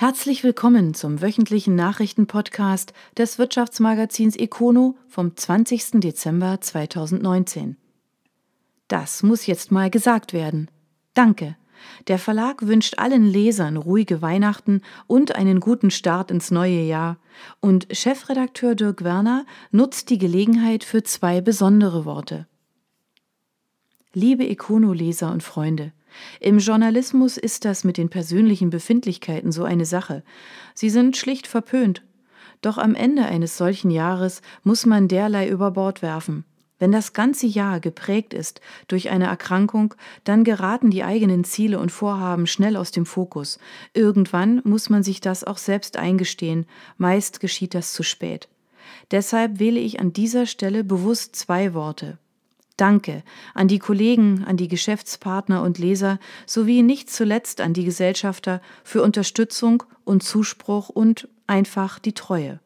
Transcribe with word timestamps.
Herzlich 0.00 0.44
willkommen 0.44 0.94
zum 0.94 1.22
wöchentlichen 1.22 1.74
Nachrichtenpodcast 1.74 2.92
des 3.16 3.36
Wirtschaftsmagazins 3.40 4.36
Econo 4.36 4.94
vom 5.08 5.36
20. 5.36 5.94
Dezember 5.94 6.60
2019. 6.60 7.76
Das 8.86 9.24
muss 9.24 9.46
jetzt 9.46 9.72
mal 9.72 9.90
gesagt 9.90 10.32
werden. 10.32 10.70
Danke. 11.14 11.56
Der 12.06 12.20
Verlag 12.20 12.64
wünscht 12.64 13.00
allen 13.00 13.24
Lesern 13.24 13.76
ruhige 13.76 14.22
Weihnachten 14.22 14.82
und 15.08 15.34
einen 15.34 15.58
guten 15.58 15.90
Start 15.90 16.30
ins 16.30 16.52
neue 16.52 16.82
Jahr. 16.82 17.18
Und 17.58 17.88
Chefredakteur 17.90 18.76
Dirk 18.76 19.02
Werner 19.02 19.46
nutzt 19.72 20.10
die 20.10 20.18
Gelegenheit 20.18 20.84
für 20.84 21.02
zwei 21.02 21.40
besondere 21.40 22.04
Worte. 22.04 22.46
Liebe 24.12 24.48
Econo-Leser 24.48 25.32
und 25.32 25.42
Freunde, 25.42 25.92
im 26.40 26.58
Journalismus 26.58 27.36
ist 27.36 27.64
das 27.64 27.84
mit 27.84 27.96
den 27.96 28.08
persönlichen 28.08 28.70
Befindlichkeiten 28.70 29.52
so 29.52 29.64
eine 29.64 29.86
Sache. 29.86 30.22
Sie 30.74 30.90
sind 30.90 31.16
schlicht 31.16 31.46
verpönt. 31.46 32.02
Doch 32.60 32.78
am 32.78 32.94
Ende 32.94 33.24
eines 33.24 33.56
solchen 33.56 33.90
Jahres 33.90 34.42
muss 34.64 34.86
man 34.86 35.08
derlei 35.08 35.48
über 35.48 35.70
Bord 35.70 36.02
werfen. 36.02 36.44
Wenn 36.80 36.92
das 36.92 37.12
ganze 37.12 37.46
Jahr 37.46 37.80
geprägt 37.80 38.34
ist 38.34 38.60
durch 38.86 39.10
eine 39.10 39.26
Erkrankung, 39.26 39.94
dann 40.24 40.44
geraten 40.44 40.90
die 40.90 41.02
eigenen 41.02 41.42
Ziele 41.44 41.78
und 41.80 41.90
Vorhaben 41.90 42.46
schnell 42.46 42.76
aus 42.76 42.92
dem 42.92 43.04
Fokus. 43.04 43.58
Irgendwann 43.94 44.60
muss 44.64 44.88
man 44.88 45.02
sich 45.02 45.20
das 45.20 45.42
auch 45.42 45.58
selbst 45.58 45.96
eingestehen, 45.96 46.66
meist 46.96 47.40
geschieht 47.40 47.74
das 47.74 47.92
zu 47.92 48.02
spät. 48.02 48.48
Deshalb 49.10 49.58
wähle 49.58 49.80
ich 49.80 50.00
an 50.00 50.12
dieser 50.12 50.46
Stelle 50.46 50.84
bewusst 50.84 51.34
zwei 51.34 51.74
Worte 51.74 52.18
Danke 52.78 53.24
an 53.54 53.66
die 53.66 53.80
Kollegen, 53.80 54.44
an 54.44 54.56
die 54.56 54.68
Geschäftspartner 54.68 55.62
und 55.62 55.78
Leser 55.78 56.20
sowie 56.46 56.82
nicht 56.82 57.10
zuletzt 57.10 57.60
an 57.60 57.74
die 57.74 57.84
Gesellschafter 57.84 58.62
für 58.84 59.02
Unterstützung 59.02 59.82
und 60.04 60.22
Zuspruch 60.22 60.88
und 60.88 61.28
einfach 61.48 61.98
die 61.98 62.14
Treue. 62.14 62.60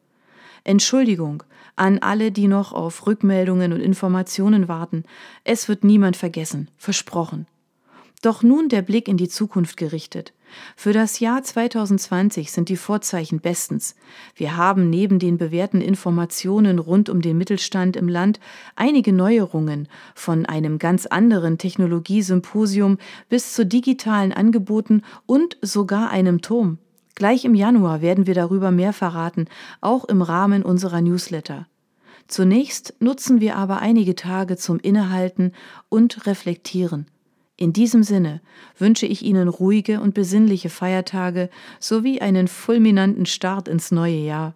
Entschuldigung 0.63 1.43
an 1.75 1.97
alle, 1.97 2.31
die 2.31 2.47
noch 2.47 2.73
auf 2.73 3.07
Rückmeldungen 3.07 3.73
und 3.73 3.81
Informationen 3.81 4.67
warten. 4.67 5.03
Es 5.43 5.67
wird 5.67 5.83
niemand 5.83 6.15
vergessen, 6.15 6.69
versprochen. 6.77 7.47
Doch 8.21 8.43
nun 8.43 8.69
der 8.69 8.83
Blick 8.83 9.07
in 9.07 9.17
die 9.17 9.27
Zukunft 9.27 9.77
gerichtet. 9.77 10.33
Für 10.75 10.93
das 10.93 11.19
Jahr 11.19 11.43
2020 11.43 12.51
sind 12.51 12.69
die 12.69 12.77
Vorzeichen 12.77 13.39
bestens. 13.39 13.95
Wir 14.35 14.57
haben 14.57 14.89
neben 14.89 15.19
den 15.19 15.37
bewährten 15.37 15.81
Informationen 15.81 16.79
rund 16.79 17.09
um 17.09 17.21
den 17.21 17.37
Mittelstand 17.37 17.95
im 17.95 18.07
Land 18.07 18.39
einige 18.75 19.13
Neuerungen 19.13 19.87
von 20.15 20.45
einem 20.45 20.79
ganz 20.79 21.05
anderen 21.05 21.57
Technologiesymposium 21.57 22.97
bis 23.29 23.53
zu 23.53 23.65
digitalen 23.65 24.33
Angeboten 24.33 25.01
und 25.25 25.57
sogar 25.61 26.09
einem 26.09 26.41
Turm. 26.41 26.77
Gleich 27.15 27.45
im 27.45 27.53
Januar 27.53 28.01
werden 28.01 28.25
wir 28.25 28.33
darüber 28.33 28.71
mehr 28.71 28.93
verraten, 28.93 29.45
auch 29.81 30.05
im 30.05 30.21
Rahmen 30.21 30.63
unserer 30.63 31.01
Newsletter. 31.01 31.67
Zunächst 32.27 32.95
nutzen 32.99 33.41
wir 33.41 33.57
aber 33.57 33.79
einige 33.79 34.15
Tage 34.15 34.57
zum 34.57 34.79
Innehalten 34.79 35.51
und 35.89 36.25
Reflektieren. 36.25 37.05
In 37.55 37.71
diesem 37.71 38.03
Sinne 38.03 38.41
wünsche 38.77 39.05
ich 39.05 39.23
Ihnen 39.23 39.47
ruhige 39.47 40.01
und 40.01 40.13
besinnliche 40.13 40.69
Feiertage 40.69 41.49
sowie 41.79 42.19
einen 42.19 42.47
fulminanten 42.47 43.27
Start 43.27 43.67
ins 43.67 43.91
neue 43.91 44.17
Jahr. 44.17 44.55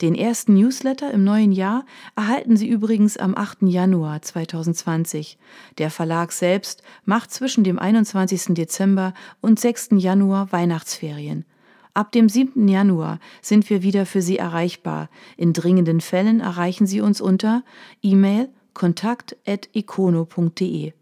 Den 0.00 0.14
ersten 0.14 0.54
Newsletter 0.54 1.12
im 1.12 1.24
neuen 1.24 1.52
Jahr 1.52 1.84
erhalten 2.16 2.56
Sie 2.56 2.66
übrigens 2.66 3.18
am 3.18 3.36
8. 3.36 3.64
Januar 3.64 4.22
2020. 4.22 5.36
Der 5.76 5.90
Verlag 5.90 6.32
selbst 6.32 6.82
macht 7.04 7.30
zwischen 7.30 7.64
dem 7.64 7.78
21. 7.78 8.54
Dezember 8.54 9.12
und 9.42 9.60
6. 9.60 9.90
Januar 9.96 10.52
Weihnachtsferien. 10.52 11.44
Ab 11.92 12.12
dem 12.12 12.30
7. 12.30 12.66
Januar 12.66 13.18
sind 13.42 13.68
wir 13.68 13.82
wieder 13.82 14.06
für 14.06 14.22
Sie 14.22 14.38
erreichbar. 14.38 15.10
In 15.36 15.52
dringenden 15.52 16.00
Fällen 16.00 16.40
erreichen 16.40 16.86
Sie 16.86 17.02
uns 17.02 17.20
unter 17.20 17.62
E-Mail 18.00 18.48
kontakt.econo.de. 18.72 20.94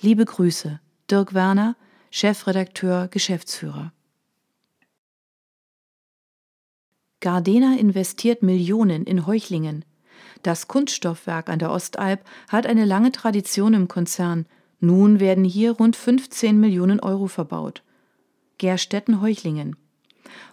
Liebe 0.00 0.24
Grüße, 0.24 0.78
Dirk 1.10 1.34
Werner, 1.34 1.74
Chefredakteur, 2.12 3.08
Geschäftsführer. 3.08 3.92
Gardena 7.18 7.74
investiert 7.76 8.44
Millionen 8.44 9.04
in 9.04 9.26
Heuchlingen. 9.26 9.84
Das 10.44 10.68
Kunststoffwerk 10.68 11.48
an 11.48 11.58
der 11.58 11.72
Ostalb 11.72 12.24
hat 12.48 12.64
eine 12.64 12.84
lange 12.84 13.10
Tradition 13.10 13.74
im 13.74 13.88
Konzern. 13.88 14.46
Nun 14.78 15.18
werden 15.18 15.42
hier 15.42 15.72
rund 15.72 15.96
15 15.96 16.60
Millionen 16.60 17.00
Euro 17.00 17.26
verbaut. 17.26 17.82
Gerstetten-Heuchlingen. 18.58 19.74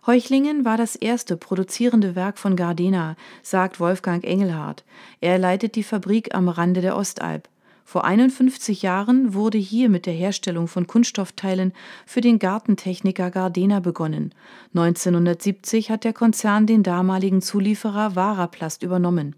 Heuchlingen 0.07 0.65
war 0.65 0.77
das 0.77 0.95
erste 0.95 1.37
produzierende 1.37 2.15
Werk 2.15 2.39
von 2.39 2.55
Gardena, 2.55 3.15
sagt 3.43 3.79
Wolfgang 3.79 4.23
Engelhardt. 4.23 4.83
Er 5.21 5.37
leitet 5.37 5.75
die 5.75 5.83
Fabrik 5.83 6.33
am 6.33 6.49
Rande 6.49 6.81
der 6.81 6.97
Ostalb. 6.97 7.47
Vor 7.87 8.03
51 8.03 8.81
Jahren 8.81 9.35
wurde 9.35 9.59
hier 9.59 9.89
mit 9.89 10.07
der 10.07 10.13
Herstellung 10.13 10.67
von 10.67 10.87
Kunststoffteilen 10.87 11.71
für 12.07 12.19
den 12.19 12.39
Gartentechniker 12.39 13.29
Gardena 13.29 13.79
begonnen. 13.79 14.33
1970 14.73 15.91
hat 15.91 16.03
der 16.03 16.13
Konzern 16.13 16.65
den 16.65 16.81
damaligen 16.81 17.43
Zulieferer 17.43 18.15
Varaplast 18.15 18.81
übernommen. 18.81 19.35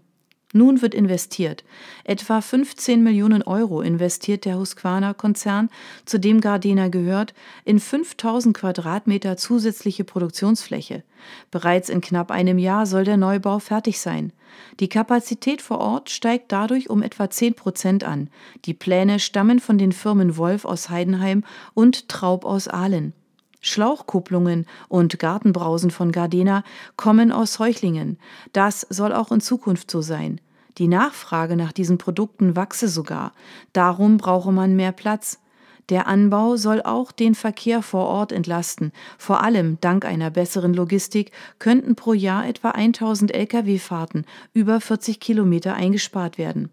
Nun 0.54 0.80
wird 0.80 0.94
investiert. 0.94 1.62
Etwa 2.04 2.40
15 2.40 3.02
Millionen 3.02 3.42
Euro 3.42 3.82
investiert 3.82 4.46
der 4.46 4.58
Husqvarna-Konzern, 4.58 5.68
zu 6.06 6.18
dem 6.18 6.40
Gardena 6.40 6.88
gehört, 6.88 7.34
in 7.66 7.78
5000 7.78 8.56
Quadratmeter 8.56 9.36
zusätzliche 9.36 10.04
Produktionsfläche. 10.04 11.02
Bereits 11.50 11.90
in 11.90 12.00
knapp 12.00 12.30
einem 12.30 12.58
Jahr 12.58 12.86
soll 12.86 13.04
der 13.04 13.18
Neubau 13.18 13.58
fertig 13.58 14.00
sein. 14.00 14.32
Die 14.80 14.88
Kapazität 14.88 15.60
vor 15.60 15.80
Ort 15.80 16.08
steigt 16.08 16.50
dadurch 16.50 16.88
um 16.88 17.02
etwa 17.02 17.28
10 17.28 17.54
Prozent 17.54 18.04
an. 18.04 18.30
Die 18.64 18.74
Pläne 18.74 19.18
stammen 19.20 19.60
von 19.60 19.76
den 19.76 19.92
Firmen 19.92 20.38
Wolf 20.38 20.64
aus 20.64 20.88
Heidenheim 20.88 21.44
und 21.74 22.08
Traub 22.08 22.46
aus 22.46 22.68
Ahlen. 22.68 23.12
Schlauchkupplungen 23.60 24.66
und 24.88 25.18
Gartenbrausen 25.18 25.90
von 25.90 26.12
Gardena 26.12 26.64
kommen 26.96 27.32
aus 27.32 27.58
Heuchlingen. 27.58 28.18
Das 28.52 28.86
soll 28.88 29.12
auch 29.12 29.32
in 29.32 29.40
Zukunft 29.40 29.90
so 29.90 30.00
sein. 30.00 30.40
Die 30.78 30.88
Nachfrage 30.88 31.56
nach 31.56 31.72
diesen 31.72 31.98
Produkten 31.98 32.54
wachse 32.54 32.88
sogar. 32.88 33.32
Darum 33.72 34.16
brauche 34.16 34.52
man 34.52 34.76
mehr 34.76 34.92
Platz. 34.92 35.40
Der 35.88 36.06
Anbau 36.06 36.56
soll 36.56 36.82
auch 36.82 37.12
den 37.12 37.34
Verkehr 37.34 37.82
vor 37.82 38.06
Ort 38.06 38.30
entlasten. 38.30 38.92
Vor 39.16 39.42
allem 39.42 39.78
dank 39.80 40.04
einer 40.04 40.30
besseren 40.30 40.74
Logistik 40.74 41.32
könnten 41.58 41.96
pro 41.96 42.12
Jahr 42.12 42.46
etwa 42.46 42.70
1000 42.70 43.34
Lkw-Fahrten 43.34 44.24
über 44.52 44.80
40 44.80 45.18
Kilometer 45.18 45.74
eingespart 45.74 46.36
werden. 46.36 46.70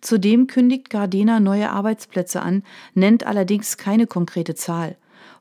Zudem 0.00 0.46
kündigt 0.46 0.88
Gardena 0.88 1.40
neue 1.40 1.70
Arbeitsplätze 1.70 2.40
an, 2.40 2.62
nennt 2.94 3.26
allerdings 3.26 3.76
keine 3.76 4.06
konkrete 4.06 4.54
Zahl. 4.54 4.96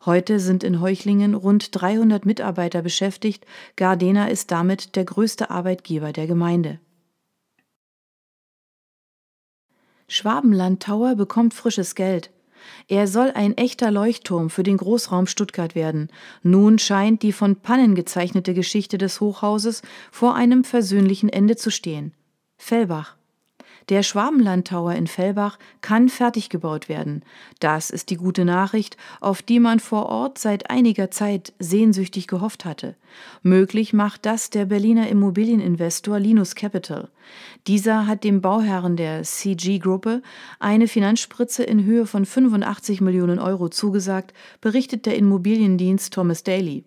Heute 0.06 0.41
sind 0.41 0.66
in 0.66 0.81
Heuchlingen 0.81 1.34
rund 1.34 1.69
300 1.72 2.25
Mitarbeiter 2.25 2.81
beschäftigt. 2.81 3.46
Gardena 3.78 4.28
ist 4.28 4.52
damit 4.52 4.97
der 4.97 5.06
größte 5.06 5.50
Arbeitgeber 5.50 6.12
der 6.12 6.28
Gemeinde. 6.28 6.80
Schwabenland 10.09 10.84
Tower 10.84 11.16
bekommt 11.16 11.53
frisches 11.53 11.96
Geld. 11.96 12.31
Er 12.88 13.08
soll 13.08 13.31
ein 13.31 13.58
echter 13.58 13.92
Leuchtturm 13.92 14.50
für 14.50 14.63
den 14.63 14.78
Großraum 14.78 15.28
Stuttgart 15.28 15.74
werden. 15.74 16.09
Nun 16.44 16.80
scheint 16.80 17.24
die 17.24 17.31
von 17.31 17.56
Pannen 17.56 17.96
gezeichnete 17.96 18.53
Geschichte 18.53 18.97
des 18.97 19.22
Hochhauses 19.22 19.81
vor 20.12 20.36
einem 20.36 20.66
versöhnlichen 20.66 21.30
Ende 21.30 21.56
zu 21.56 21.72
stehen. 21.72 22.13
Fellbach 22.58 23.16
der 23.90 24.04
Schwabenland-Tower 24.04 24.94
in 24.94 25.08
Fellbach 25.08 25.58
kann 25.82 26.10
fertig 26.10 26.50
gebaut 26.50 26.90
werden. 26.90 27.24
Das 27.60 27.90
ist 27.90 28.10
die 28.10 28.18
gute 28.18 28.46
Nachricht, 28.46 28.98
auf 29.20 29.42
die 29.42 29.60
man 29.60 29.80
vor 29.80 30.08
Ort 30.08 30.38
seit 30.38 30.70
einiger 30.70 31.12
Zeit 31.12 31.54
sehnsüchtig 31.60 32.28
gehofft 32.28 32.66
hatte. 32.66 32.96
Möglich 33.42 33.94
macht 33.94 34.25
das 34.25 34.50
der 34.50 34.66
Berliner 34.66 35.07
Immobilieninvestor 35.07 36.19
Linus 36.19 36.56
Capital. 36.56 37.10
Dieser 37.68 38.07
hat 38.07 38.24
dem 38.24 38.42
Bauherren 38.42 38.96
der 38.96 39.24
CG-Gruppe 39.24 40.22
eine 40.60 40.88
Finanzspritze 40.88 41.63
in 41.63 41.84
Höhe 41.84 42.06
von 42.06 42.25
85 42.25 43.02
Millionen 43.02 43.40
Euro 43.40 43.69
zugesagt, 43.69 44.34
berichtet 44.62 45.06
der 45.06 45.18
Immobiliendienst 45.18 46.13
Thomas 46.13 46.44
Daly. 46.44 46.84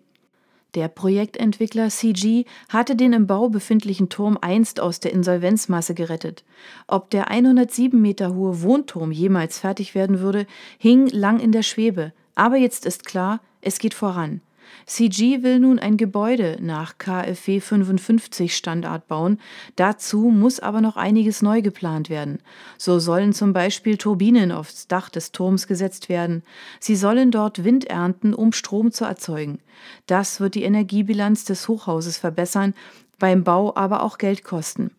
Der 0.75 0.87
Projektentwickler 0.89 1.89
CG 1.89 2.45
hatte 2.69 2.95
den 2.95 3.13
im 3.13 3.27
Bau 3.27 3.49
befindlichen 3.49 4.09
Turm 4.09 4.37
einst 4.41 4.79
aus 4.79 4.99
der 4.99 5.13
Insolvenzmasse 5.13 5.93
gerettet. 5.93 6.43
Ob 6.87 7.09
der 7.09 7.31
107 7.31 7.99
Meter 7.99 8.35
hohe 8.35 8.61
Wohnturm 8.61 9.11
jemals 9.11 9.59
fertig 9.59 9.95
werden 9.95 10.19
würde, 10.19 10.45
hing 10.77 11.07
lang 11.07 11.39
in 11.39 11.51
der 11.51 11.63
Schwebe. 11.63 12.13
Aber 12.35 12.57
jetzt 12.57 12.85
ist 12.85 13.05
klar, 13.05 13.39
es 13.61 13.79
geht 13.79 13.93
voran. 13.93 14.41
CG 14.85 15.43
will 15.43 15.59
nun 15.59 15.79
ein 15.79 15.97
Gebäude 15.97 16.57
nach 16.61 16.97
KfW 16.97 17.59
55 17.59 18.55
Standard 18.55 19.07
bauen. 19.07 19.39
Dazu 19.75 20.29
muss 20.29 20.59
aber 20.59 20.81
noch 20.81 20.97
einiges 20.97 21.41
neu 21.41 21.61
geplant 21.61 22.09
werden. 22.09 22.39
So 22.77 22.99
sollen 22.99 23.33
zum 23.33 23.53
Beispiel 23.53 23.97
Turbinen 23.97 24.51
aufs 24.51 24.87
Dach 24.87 25.09
des 25.09 25.31
Turms 25.31 25.67
gesetzt 25.67 26.09
werden. 26.09 26.43
Sie 26.79 26.95
sollen 26.95 27.31
dort 27.31 27.63
Wind 27.63 27.85
ernten, 27.85 28.33
um 28.33 28.53
Strom 28.53 28.91
zu 28.91 29.05
erzeugen. 29.05 29.59
Das 30.05 30.39
wird 30.39 30.55
die 30.55 30.63
Energiebilanz 30.63 31.45
des 31.45 31.67
Hochhauses 31.67 32.17
verbessern, 32.17 32.73
beim 33.19 33.43
Bau 33.43 33.75
aber 33.75 34.03
auch 34.03 34.17
Geld 34.17 34.43
kosten. 34.43 34.91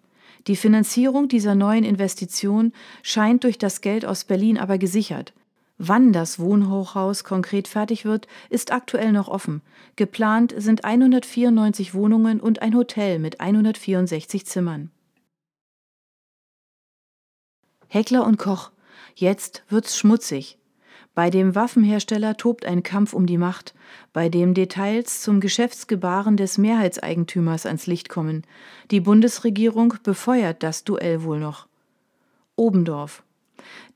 Die 0.47 0.57
Finanzierung 0.57 1.29
dieser 1.29 1.55
neuen 1.55 1.85
Investition 1.85 2.73
scheint 3.03 3.45
durch 3.45 3.59
das 3.59 3.81
Geld 3.81 4.07
aus 4.07 4.25
Berlin 4.25 4.59
aber 4.59 4.79
gesichert. 4.79 5.33
Wann 5.79 6.13
das 6.13 6.41
Wohnhochhaus 6.41 7.23
konkret 7.23 7.69
fertig 7.69 8.05
wird, 8.05 8.27
ist 8.51 8.73
aktuell 8.73 9.13
noch 9.13 9.29
offen. 9.29 9.63
Geplant 9.95 10.53
sind 10.57 10.85
194 10.85 11.95
Wohnungen 11.95 12.41
und 12.41 12.61
ein 12.63 12.75
Hotel 12.75 13.21
mit 13.21 13.41
164 13.41 14.45
Zimmern. 14.45 14.91
Heckler 17.87 18.27
und 18.27 18.39
Koch. 18.39 18.73
Jetzt 19.15 19.63
wird's 19.69 19.97
schmutzig. 19.97 20.59
Bei 21.15 21.31
dem 21.31 21.55
Waffenhersteller 21.55 22.37
tobt 22.37 22.65
ein 22.65 22.83
Kampf 22.83 23.13
um 23.13 23.27
die 23.27 23.39
Macht, 23.39 23.75
bei 24.13 24.29
dem 24.29 24.55
Details 24.55 25.23
zum 25.23 25.41
Geschäftsgebaren 25.41 26.37
des 26.37 26.59
Mehrheitseigentümers 26.59 27.67
ans 27.67 27.87
Licht 27.87 28.09
kommen. 28.09 28.43
Die 28.91 29.01
Bundesregierung 29.01 29.95
befeuert 30.03 30.63
das 30.63 30.85
Duell 30.85 31.23
wohl 31.23 31.41
noch. 31.41 31.67
Obendorf. 32.57 33.23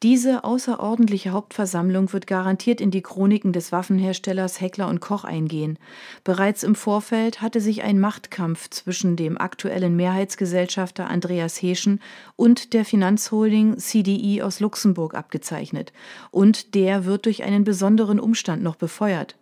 Diese 0.02 0.44
außerordentliche 0.44 1.30
Hauptversammlung 1.30 2.12
wird 2.12 2.26
garantiert 2.26 2.80
in 2.80 2.90
die 2.90 3.02
Chroniken 3.02 3.52
des 3.52 3.72
Waffenherstellers 3.72 4.60
Heckler 4.60 4.88
und 4.88 5.00
Koch 5.00 5.24
eingehen. 5.24 5.78
Bereits 6.24 6.62
im 6.62 6.74
Vorfeld 6.74 7.40
hatte 7.40 7.60
sich 7.60 7.82
ein 7.82 8.00
Machtkampf 8.00 8.68
zwischen 8.70 9.16
dem 9.16 9.38
aktuellen 9.38 9.96
Mehrheitsgesellschafter 9.96 11.08
Andreas 11.08 11.60
Heschen 11.60 12.00
und 12.36 12.72
der 12.72 12.84
Finanzholding 12.84 13.78
CDI 13.78 14.42
aus 14.42 14.60
Luxemburg 14.60 15.14
abgezeichnet. 15.14 15.92
Und 16.30 16.74
der 16.74 17.04
wird 17.04 17.26
durch 17.26 17.42
einen 17.42 17.64
besonderen 17.64 18.18
Umstand 18.18 18.62
noch 18.62 18.76
befeuert. 18.76 19.36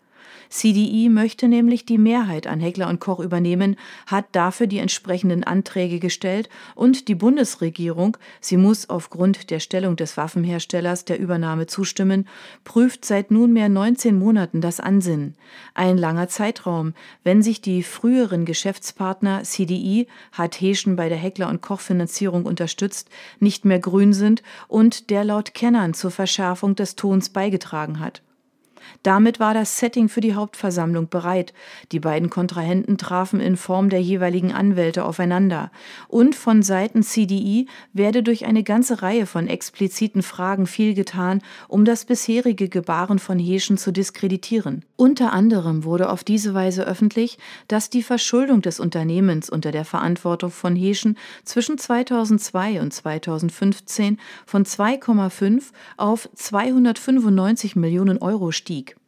CDI 0.51 1.09
möchte 1.09 1.47
nämlich 1.47 1.87
die 1.87 1.97
Mehrheit 1.97 2.49
an 2.49 2.59
Heckler 2.59 2.89
und 2.89 2.99
Koch 2.99 3.21
übernehmen, 3.21 3.77
hat 4.07 4.27
dafür 4.33 4.67
die 4.67 4.79
entsprechenden 4.79 5.45
Anträge 5.45 6.01
gestellt 6.01 6.49
und 6.75 7.07
die 7.07 7.15
Bundesregierung, 7.15 8.17
sie 8.41 8.57
muss 8.57 8.91
aufgrund 8.91 9.51
der 9.51 9.61
Stellung 9.61 9.95
des 9.95 10.17
Waffenherstellers 10.17 11.05
der 11.05 11.21
Übernahme 11.21 11.69
zustimmen, 11.69 12.27
prüft 12.65 13.05
seit 13.05 13.31
nunmehr 13.31 13.69
19 13.69 14.19
Monaten 14.19 14.61
das 14.61 14.81
Ansinnen. 14.81 15.37
Ein 15.75 15.97
langer 15.97 16.27
Zeitraum, 16.27 16.95
wenn 17.23 17.43
sich 17.43 17.61
die 17.61 17.85
früheren 17.85 18.45
Geschäftspartner 18.45 19.45
CDI 19.45 20.09
hat 20.33 20.61
Heschen 20.61 20.97
bei 20.97 21.09
der 21.09 21.19
Heckler 21.19 21.49
und 21.49 21.63
Koch 21.63 21.81
Finanzierung 21.81 22.45
unterstützt, 22.45 23.09
nicht 23.39 23.65
mehr 23.65 23.79
grün 23.79 24.13
sind 24.13 24.43
und 24.67 25.11
der 25.11 25.23
laut 25.23 25.55
Kennern 25.55 25.95
zur 25.95 26.11
Verschärfung 26.11 26.75
des 26.75 26.97
Tons 26.97 27.29
beigetragen 27.29 28.01
hat. 28.01 28.23
Damit 29.03 29.41
war 29.41 29.55
das 29.55 29.79
Setting 29.79 30.09
für 30.09 30.21
die 30.21 30.35
Hauptversammlung 30.35 31.09
bereit. 31.09 31.53
Die 31.93 32.01
beiden 32.01 32.31
Kontrahenten 32.31 32.99
trafen 32.99 33.41
in 33.41 33.57
Form 33.57 33.91
der 33.91 34.01
jeweiligen 34.01 34.53
Anwälte 34.53 35.05
aufeinander. 35.05 35.71
Und 36.09 36.35
von 36.35 36.63
Seiten 36.63 37.03
CDI 37.03 37.67
werde 37.93 38.23
durch 38.23 38.47
eine 38.47 38.63
ganze 38.63 39.03
Reihe 39.03 39.27
von 39.27 39.47
expliziten 39.47 40.23
Fragen 40.23 40.67
viel 40.67 40.95
getan, 40.95 41.43
um 41.69 41.85
das 41.85 42.05
bisherige 42.05 42.69
Gebaren 42.69 43.19
von 43.19 43.39
Heschen 43.39 43.79
zu 43.79 43.93
diskreditieren. 43.93 44.85
Unter 45.01 45.33
anderem 45.33 45.85
wurde 45.85 46.11
auf 46.11 46.25
diese 46.25 46.53
Weise 46.53 46.87
öffentlich, 46.87 47.39
dass 47.69 47.89
die 47.89 48.03
Verschuldung 48.03 48.61
des 48.61 48.79
Unternehmens 48.79 49.49
unter 49.49 49.73
der 49.73 49.87
Verantwortung 49.87 50.51
von 50.51 50.77
Heschen 50.77 51.17
zwischen 51.43 51.79
2002 51.79 52.83
und 52.83 52.93
2015 52.93 54.21
von 54.45 54.67
2,5 54.67 55.63
auf 55.97 56.29
295 56.35 57.77
Millionen 57.77 58.19
Euro 58.19 58.53
stieg. 58.53 59.00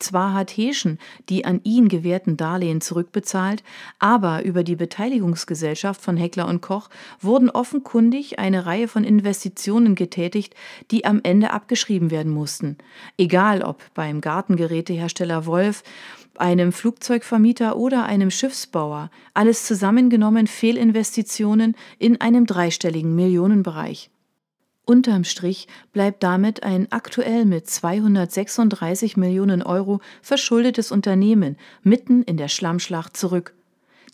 Zwar 0.00 0.32
hat 0.32 0.50
Heschen 0.50 0.98
die 1.28 1.44
an 1.44 1.60
ihn 1.62 1.88
gewährten 1.88 2.36
Darlehen 2.36 2.80
zurückbezahlt, 2.80 3.62
aber 3.98 4.42
über 4.44 4.64
die 4.64 4.74
Beteiligungsgesellschaft 4.74 6.00
von 6.00 6.16
Heckler 6.16 6.48
und 6.48 6.62
Koch 6.62 6.88
wurden 7.20 7.50
offenkundig 7.50 8.38
eine 8.38 8.66
Reihe 8.66 8.88
von 8.88 9.04
Investitionen 9.04 9.94
getätigt, 9.94 10.54
die 10.90 11.04
am 11.04 11.20
Ende 11.22 11.52
abgeschrieben 11.52 12.10
werden 12.10 12.32
mussten. 12.32 12.78
Egal 13.18 13.62
ob 13.62 13.82
beim 13.94 14.20
Gartengerätehersteller 14.20 15.44
Wolf, 15.46 15.82
einem 16.36 16.72
Flugzeugvermieter 16.72 17.76
oder 17.76 18.06
einem 18.06 18.30
Schiffsbauer, 18.30 19.10
alles 19.34 19.66
zusammengenommen 19.66 20.46
Fehlinvestitionen 20.46 21.76
in 21.98 22.20
einem 22.20 22.46
dreistelligen 22.46 23.14
Millionenbereich. 23.14 24.10
Unterm 24.84 25.24
Strich 25.24 25.68
bleibt 25.92 26.22
damit 26.22 26.62
ein 26.62 26.90
aktuell 26.90 27.44
mit 27.44 27.68
236 27.68 29.16
Millionen 29.16 29.62
Euro 29.62 30.00
verschuldetes 30.22 30.90
Unternehmen 30.90 31.56
mitten 31.82 32.22
in 32.22 32.36
der 32.36 32.48
Schlammschlacht 32.48 33.16
zurück. 33.16 33.54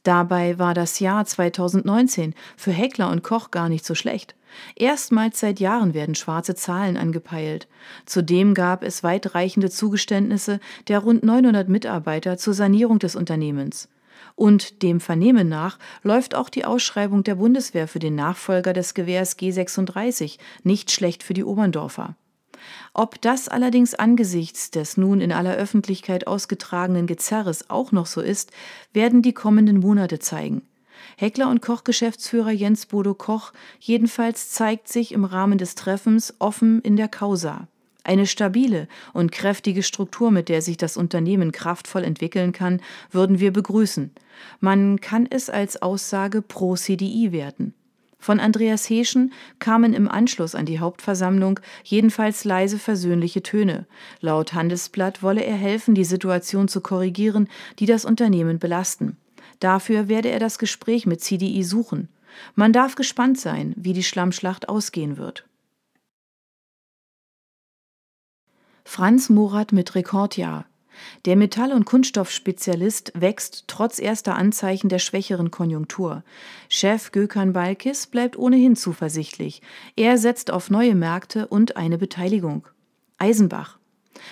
Dabei 0.02 0.58
war 0.58 0.72
das 0.72 1.00
Jahr 1.00 1.24
2019 1.24 2.34
für 2.56 2.70
Heckler 2.70 3.10
und 3.10 3.24
Koch 3.24 3.50
gar 3.50 3.68
nicht 3.68 3.84
so 3.84 3.94
schlecht. 3.94 4.36
Erstmals 4.76 5.40
seit 5.40 5.58
Jahren 5.58 5.94
werden 5.94 6.14
schwarze 6.14 6.54
Zahlen 6.54 6.96
angepeilt. 6.96 7.66
Zudem 8.04 8.54
gab 8.54 8.84
es 8.84 9.02
weitreichende 9.02 9.70
Zugeständnisse 9.70 10.60
der 10.88 11.00
rund 11.00 11.24
900 11.24 11.69
Mitarbeiter 11.69 12.36
zur 12.36 12.54
Sanierung 12.54 12.98
des 12.98 13.16
Unternehmens. 13.16 13.88
Und 14.36 14.82
dem 14.82 15.00
Vernehmen 15.00 15.48
nach 15.48 15.78
läuft 16.02 16.34
auch 16.34 16.50
die 16.50 16.66
Ausschreibung 16.66 17.24
der 17.24 17.36
Bundeswehr 17.36 17.88
für 17.88 17.98
den 17.98 18.14
Nachfolger 18.14 18.74
des 18.74 18.92
Gewehrs 18.94 19.38
G36 19.38 20.38
nicht 20.62 20.90
schlecht 20.90 21.22
für 21.22 21.34
die 21.34 21.44
Oberndorfer. 21.44 22.14
Ob 22.92 23.20
das 23.22 23.48
allerdings 23.48 23.94
angesichts 23.94 24.70
des 24.70 24.96
nun 24.96 25.20
in 25.20 25.32
aller 25.32 25.54
Öffentlichkeit 25.54 26.26
ausgetragenen 26.26 27.06
Gezerres 27.06 27.70
auch 27.70 27.92
noch 27.92 28.06
so 28.06 28.20
ist, 28.20 28.50
werden 28.92 29.22
die 29.22 29.32
kommenden 29.32 29.80
Monate 29.80 30.18
zeigen. 30.18 30.62
Heckler 31.16 31.48
und 31.48 31.62
Koch 31.62 31.84
Geschäftsführer 31.84 32.50
Jens 32.50 32.86
Bodo 32.86 33.14
Koch 33.14 33.52
jedenfalls 33.80 34.50
zeigt 34.50 34.88
sich 34.88 35.12
im 35.12 35.24
Rahmen 35.24 35.58
des 35.58 35.74
Treffens 35.74 36.34
offen 36.38 36.80
in 36.82 36.96
der 36.96 37.08
Causa. 37.08 37.68
Eine 38.06 38.29
stabile 38.29 38.87
und 39.14 39.32
kräftige 39.32 39.82
Struktur, 39.82 40.31
mit 40.31 40.49
der 40.49 40.62
sich 40.62 40.76
das 40.76 40.97
Unternehmen 40.97 41.50
kraftvoll 41.50 42.05
entwickeln 42.05 42.53
kann, 42.53 42.81
würden 43.11 43.41
wir 43.41 43.53
begrüßen. 43.53 44.12
Man 44.61 45.00
kann 45.00 45.26
es 45.29 45.50
als 45.50 45.82
Aussage 45.82 46.41
pro 46.41 46.76
CDI 46.76 47.32
werten. 47.32 47.75
Von 48.20 48.38
Andreas 48.38 48.88
Heschen 48.88 49.32
kamen 49.58 49.93
im 49.93 50.08
Anschluss 50.08 50.55
an 50.55 50.67
die 50.67 50.79
Hauptversammlung 50.79 51.58
jedenfalls 51.82 52.44
leise 52.44 52.79
versöhnliche 52.79 53.43
Töne. 53.43 53.87
Laut 54.20 54.53
Handelsblatt 54.53 55.25
wolle 55.25 55.44
er 55.44 55.56
helfen, 55.56 55.97
die 55.97 56.05
Situation 56.05 56.69
zu 56.69 56.81
korrigieren, 56.81 57.49
die 57.81 57.87
das 57.87 58.05
Unternehmen 58.05 58.61
belasten. 58.61 59.17
Dafür 59.58 60.06
werde 60.06 60.29
er 60.29 60.38
das 60.38 60.60
Gespräch 60.60 61.06
mit 61.06 61.20
CDI 61.22 61.65
suchen. 61.65 62.08
Man 62.55 62.72
darf 62.72 62.94
gespannt 62.94 63.41
sein, 63.41 63.75
wie 63.77 63.94
die 63.94 64.05
Schlammschlacht 64.05 64.69
ausgehen 64.69 65.17
wird. 65.17 65.44
Franz 68.88 69.28
Morat 69.28 69.72
mit 69.72 69.96
Rekordjahr. 69.96 70.64
Der 71.24 71.34
Metall- 71.34 71.72
und 71.72 71.84
Kunststoffspezialist 71.84 73.12
wächst 73.16 73.64
trotz 73.66 73.98
erster 73.98 74.36
Anzeichen 74.36 74.88
der 74.88 75.00
schwächeren 75.00 75.50
Konjunktur. 75.50 76.22
Chef 76.69 77.10
Gökhan 77.10 77.52
Balkis 77.52 78.06
bleibt 78.06 78.38
ohnehin 78.38 78.76
zuversichtlich. 78.76 79.60
Er 79.96 80.19
setzt 80.19 80.52
auf 80.52 80.70
neue 80.70 80.94
Märkte 80.94 81.48
und 81.48 81.76
eine 81.76 81.98
Beteiligung. 81.98 82.69
Eisenbach. 83.19 83.76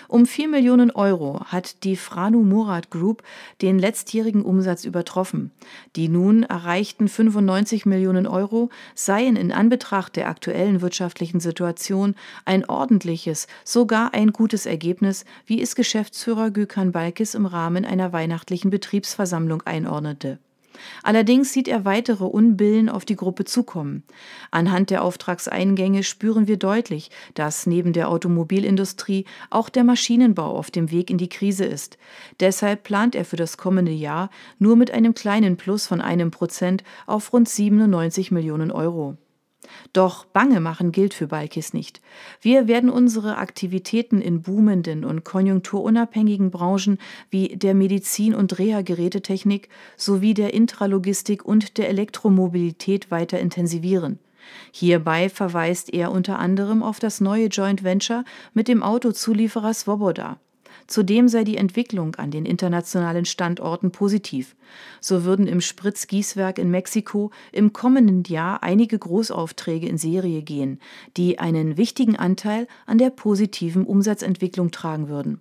Um 0.08 0.26
4 0.26 0.48
Millionen 0.48 0.90
Euro 0.90 1.40
hat 1.46 1.84
die 1.84 1.96
Franu 1.96 2.42
Murat 2.42 2.90
Group 2.90 3.22
den 3.62 3.78
letztjährigen 3.78 4.42
Umsatz 4.42 4.84
übertroffen. 4.84 5.50
Die 5.96 6.08
nun 6.08 6.42
erreichten 6.42 7.08
95 7.08 7.86
Millionen 7.86 8.26
Euro 8.26 8.70
seien 8.94 9.36
in 9.36 9.52
Anbetracht 9.52 10.16
der 10.16 10.28
aktuellen 10.28 10.80
wirtschaftlichen 10.80 11.40
Situation 11.40 12.14
ein 12.44 12.68
ordentliches, 12.68 13.46
sogar 13.64 14.14
ein 14.14 14.32
gutes 14.32 14.66
Ergebnis, 14.66 15.24
wie 15.46 15.60
es 15.60 15.74
Geschäftsführer 15.74 16.50
Gökhan 16.50 16.92
Balkis 16.92 17.34
im 17.34 17.46
Rahmen 17.46 17.84
einer 17.84 18.12
weihnachtlichen 18.12 18.70
Betriebsversammlung 18.70 19.62
einordnete. 19.62 20.38
Allerdings 21.02 21.52
sieht 21.52 21.68
er 21.68 21.84
weitere 21.84 22.24
Unbillen 22.24 22.88
auf 22.88 23.04
die 23.04 23.16
Gruppe 23.16 23.44
zukommen. 23.44 24.02
Anhand 24.50 24.90
der 24.90 25.02
Auftragseingänge 25.02 26.02
spüren 26.02 26.46
wir 26.46 26.56
deutlich, 26.56 27.10
dass 27.34 27.66
neben 27.66 27.92
der 27.92 28.08
Automobilindustrie 28.08 29.24
auch 29.50 29.68
der 29.68 29.84
Maschinenbau 29.84 30.56
auf 30.56 30.70
dem 30.70 30.90
Weg 30.90 31.10
in 31.10 31.18
die 31.18 31.28
Krise 31.28 31.64
ist. 31.64 31.98
Deshalb 32.40 32.82
plant 32.84 33.14
er 33.14 33.24
für 33.24 33.36
das 33.36 33.56
kommende 33.56 33.92
Jahr 33.92 34.30
nur 34.58 34.76
mit 34.76 34.90
einem 34.90 35.14
kleinen 35.14 35.56
Plus 35.56 35.86
von 35.86 36.00
einem 36.00 36.30
Prozent 36.30 36.84
auf 37.06 37.32
rund 37.32 37.48
97 37.48 38.30
Millionen 38.30 38.70
Euro. 38.70 39.16
Doch 39.92 40.24
Bange 40.24 40.60
machen 40.60 40.92
gilt 40.92 41.14
für 41.14 41.26
Balkis 41.26 41.72
nicht. 41.72 42.00
Wir 42.40 42.68
werden 42.68 42.90
unsere 42.90 43.38
Aktivitäten 43.38 44.20
in 44.20 44.42
boomenden 44.42 45.04
und 45.04 45.24
konjunkturunabhängigen 45.24 46.50
Branchen 46.50 46.98
wie 47.30 47.56
der 47.56 47.74
Medizin- 47.74 48.34
und 48.34 48.58
Reha-Gerätetechnik 48.58 49.68
sowie 49.96 50.34
der 50.34 50.54
Intralogistik 50.54 51.44
und 51.44 51.78
der 51.78 51.88
Elektromobilität 51.88 53.10
weiter 53.10 53.38
intensivieren. 53.38 54.18
Hierbei 54.72 55.28
verweist 55.28 55.92
er 55.92 56.10
unter 56.12 56.38
anderem 56.38 56.82
auf 56.82 56.98
das 56.98 57.20
neue 57.20 57.46
Joint 57.46 57.82
Venture 57.82 58.24
mit 58.52 58.68
dem 58.68 58.82
Autozulieferer 58.82 59.72
Svoboda. 59.72 60.38
Zudem 60.86 61.28
sei 61.28 61.44
die 61.44 61.56
Entwicklung 61.56 62.14
an 62.16 62.30
den 62.30 62.44
internationalen 62.44 63.24
Standorten 63.24 63.90
positiv. 63.90 64.54
So 65.00 65.24
würden 65.24 65.46
im 65.46 65.60
Spritzgießwerk 65.60 66.58
in 66.58 66.70
Mexiko 66.70 67.30
im 67.52 67.72
kommenden 67.72 68.22
Jahr 68.24 68.62
einige 68.62 68.98
Großaufträge 68.98 69.88
in 69.88 69.98
Serie 69.98 70.42
gehen, 70.42 70.80
die 71.16 71.38
einen 71.38 71.76
wichtigen 71.76 72.16
Anteil 72.16 72.66
an 72.86 72.98
der 72.98 73.10
positiven 73.10 73.84
Umsatzentwicklung 73.84 74.70
tragen 74.70 75.08
würden. 75.08 75.40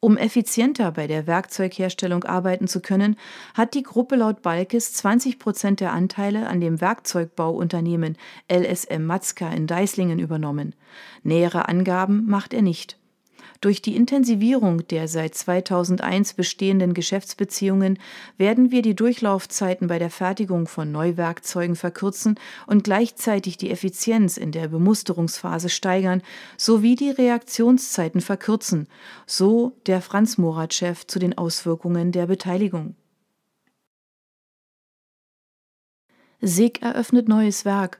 Um 0.00 0.16
effizienter 0.16 0.92
bei 0.92 1.08
der 1.08 1.26
Werkzeugherstellung 1.26 2.22
arbeiten 2.22 2.68
zu 2.68 2.80
können, 2.80 3.16
hat 3.54 3.74
die 3.74 3.82
Gruppe 3.82 4.14
laut 4.14 4.42
Balkes 4.42 4.92
20 4.92 5.40
Prozent 5.40 5.80
der 5.80 5.92
Anteile 5.92 6.46
an 6.46 6.60
dem 6.60 6.80
Werkzeugbauunternehmen 6.80 8.16
LSM 8.48 9.04
Matzka 9.04 9.50
in 9.50 9.66
Deislingen 9.66 10.20
übernommen. 10.20 10.76
Nähere 11.24 11.68
Angaben 11.68 12.26
macht 12.26 12.54
er 12.54 12.62
nicht. 12.62 12.96
Durch 13.60 13.82
die 13.82 13.96
Intensivierung 13.96 14.86
der 14.86 15.08
seit 15.08 15.34
2001 15.34 16.34
bestehenden 16.34 16.94
Geschäftsbeziehungen 16.94 17.98
werden 18.36 18.70
wir 18.70 18.82
die 18.82 18.94
Durchlaufzeiten 18.94 19.88
bei 19.88 19.98
der 19.98 20.10
Fertigung 20.10 20.68
von 20.68 20.92
Neuwerkzeugen 20.92 21.74
verkürzen 21.74 22.38
und 22.68 22.84
gleichzeitig 22.84 23.56
die 23.56 23.70
Effizienz 23.70 24.36
in 24.36 24.52
der 24.52 24.68
Bemusterungsphase 24.68 25.70
steigern 25.70 26.22
sowie 26.56 26.94
die 26.94 27.10
Reaktionszeiten 27.10 28.20
verkürzen, 28.20 28.86
so 29.26 29.72
der 29.86 30.02
Franz 30.02 30.38
Morat-Chef 30.38 31.08
zu 31.08 31.18
den 31.18 31.36
Auswirkungen 31.36 32.12
der 32.12 32.26
Beteiligung. 32.26 32.94
SIG 36.40 36.80
eröffnet 36.80 37.26
neues 37.26 37.64
Werk. 37.64 37.98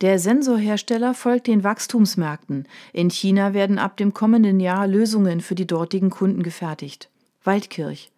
Der 0.00 0.18
Sensorhersteller 0.18 1.14
folgt 1.14 1.46
den 1.46 1.64
Wachstumsmärkten. 1.64 2.66
In 2.92 3.10
China 3.10 3.54
werden 3.54 3.78
ab 3.78 3.96
dem 3.96 4.14
kommenden 4.14 4.60
Jahr 4.60 4.86
Lösungen 4.86 5.40
für 5.40 5.54
die 5.54 5.66
dortigen 5.66 6.10
Kunden 6.10 6.42
gefertigt. 6.42 7.08
Waldkirch. 7.44 8.10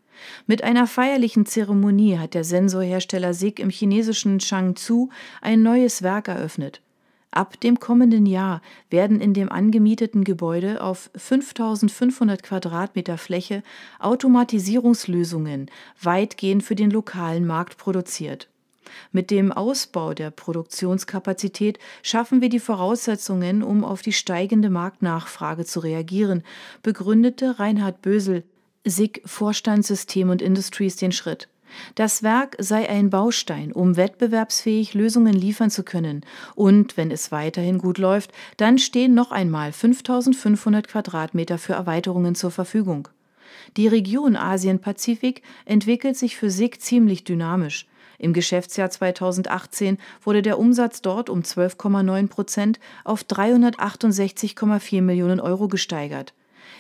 Mit 0.47 0.63
einer 0.63 0.87
feierlichen 0.87 1.47
Zeremonie 1.47 2.19
hat 2.19 2.35
der 2.35 2.45
Sensorhersteller 2.45 3.35
SIG 3.35 3.59
im 3.59 3.71
chinesischen 3.71 4.39
Changzhou 4.39 5.09
ein 5.41 5.63
neues 5.63 6.03
Werk 6.03 6.29
eröffnet. 6.29 6.81
Ab 7.33 7.59
dem 7.61 7.81
kommenden 7.81 8.27
Jahr 8.27 8.61
werden 8.91 9.19
in 9.19 9.33
dem 9.33 9.51
angemieteten 9.51 10.23
Gebäude 10.23 10.83
auf 10.83 11.11
5500 11.17 12.43
Quadratmeter 12.43 13.17
Fläche 13.17 13.63
Automatisierungslösungen 14.01 15.71
weitgehend 16.01 16.63
für 16.63 16.75
den 16.75 16.91
lokalen 16.91 17.47
Markt 17.47 17.79
produziert. 17.79 18.49
Mit 19.13 19.31
dem 19.31 19.53
Ausbau 19.53 20.15
der 20.15 20.31
Produktionskapazität 20.31 21.79
schaffen 22.03 22.41
wir 22.41 22.49
die 22.49 22.61
Voraussetzungen, 22.61 23.63
um 23.63 23.85
auf 23.85 24.03
die 24.03 24.13
steigende 24.13 24.71
Marktnachfrage 24.71 25.65
zu 25.65 25.81
reagieren, 25.81 26.43
begründete 26.83 27.59
Reinhard 27.59 28.03
Bösel, 28.03 28.45
SIG 28.85 29.23
Vorstand 29.25 29.85
System 29.87 30.31
und 30.31 30.43
Industries 30.43 30.97
den 30.97 31.13
Schritt. 31.13 31.49
Das 31.95 32.23
Werk 32.23 32.57
sei 32.59 32.89
ein 32.89 33.11
Baustein, 33.11 33.73
um 33.73 33.97
wettbewerbsfähig 33.97 34.95
Lösungen 34.95 35.33
liefern 35.33 35.71
zu 35.71 35.83
können. 35.83 36.25
Und 36.55 36.97
wenn 36.97 37.11
es 37.11 37.33
weiterhin 37.33 37.79
gut 37.79 37.99
läuft, 37.99 38.33
dann 38.57 38.79
stehen 38.79 39.15
noch 39.15 39.31
einmal 39.31 39.73
5500 39.73 40.89
Quadratmeter 40.89 41.59
für 41.59 41.73
Erweiterungen 41.75 42.35
zur 42.35 42.51
Verfügung. 42.51 43.09
Die 43.77 43.89
Region 43.89 44.37
Asien-Pazifik 44.37 45.43
entwickelt 45.65 46.17
sich 46.17 46.37
für 46.37 46.51
SIG 46.51 46.81
ziemlich 46.81 47.25
dynamisch. 47.25 47.87
Im 48.23 48.33
Geschäftsjahr 48.33 48.89
2018 48.89 49.99
wurde 50.23 50.43
der 50.43 50.57
Umsatz 50.57 51.03
dort 51.03 51.29
um 51.29 51.41
12,9 51.41 52.29
Prozent 52.29 52.79
auf 53.03 53.25
368,4 53.25 55.03
Millionen 55.03 55.41
Euro 55.41 55.67
gesteigert. 55.67 56.33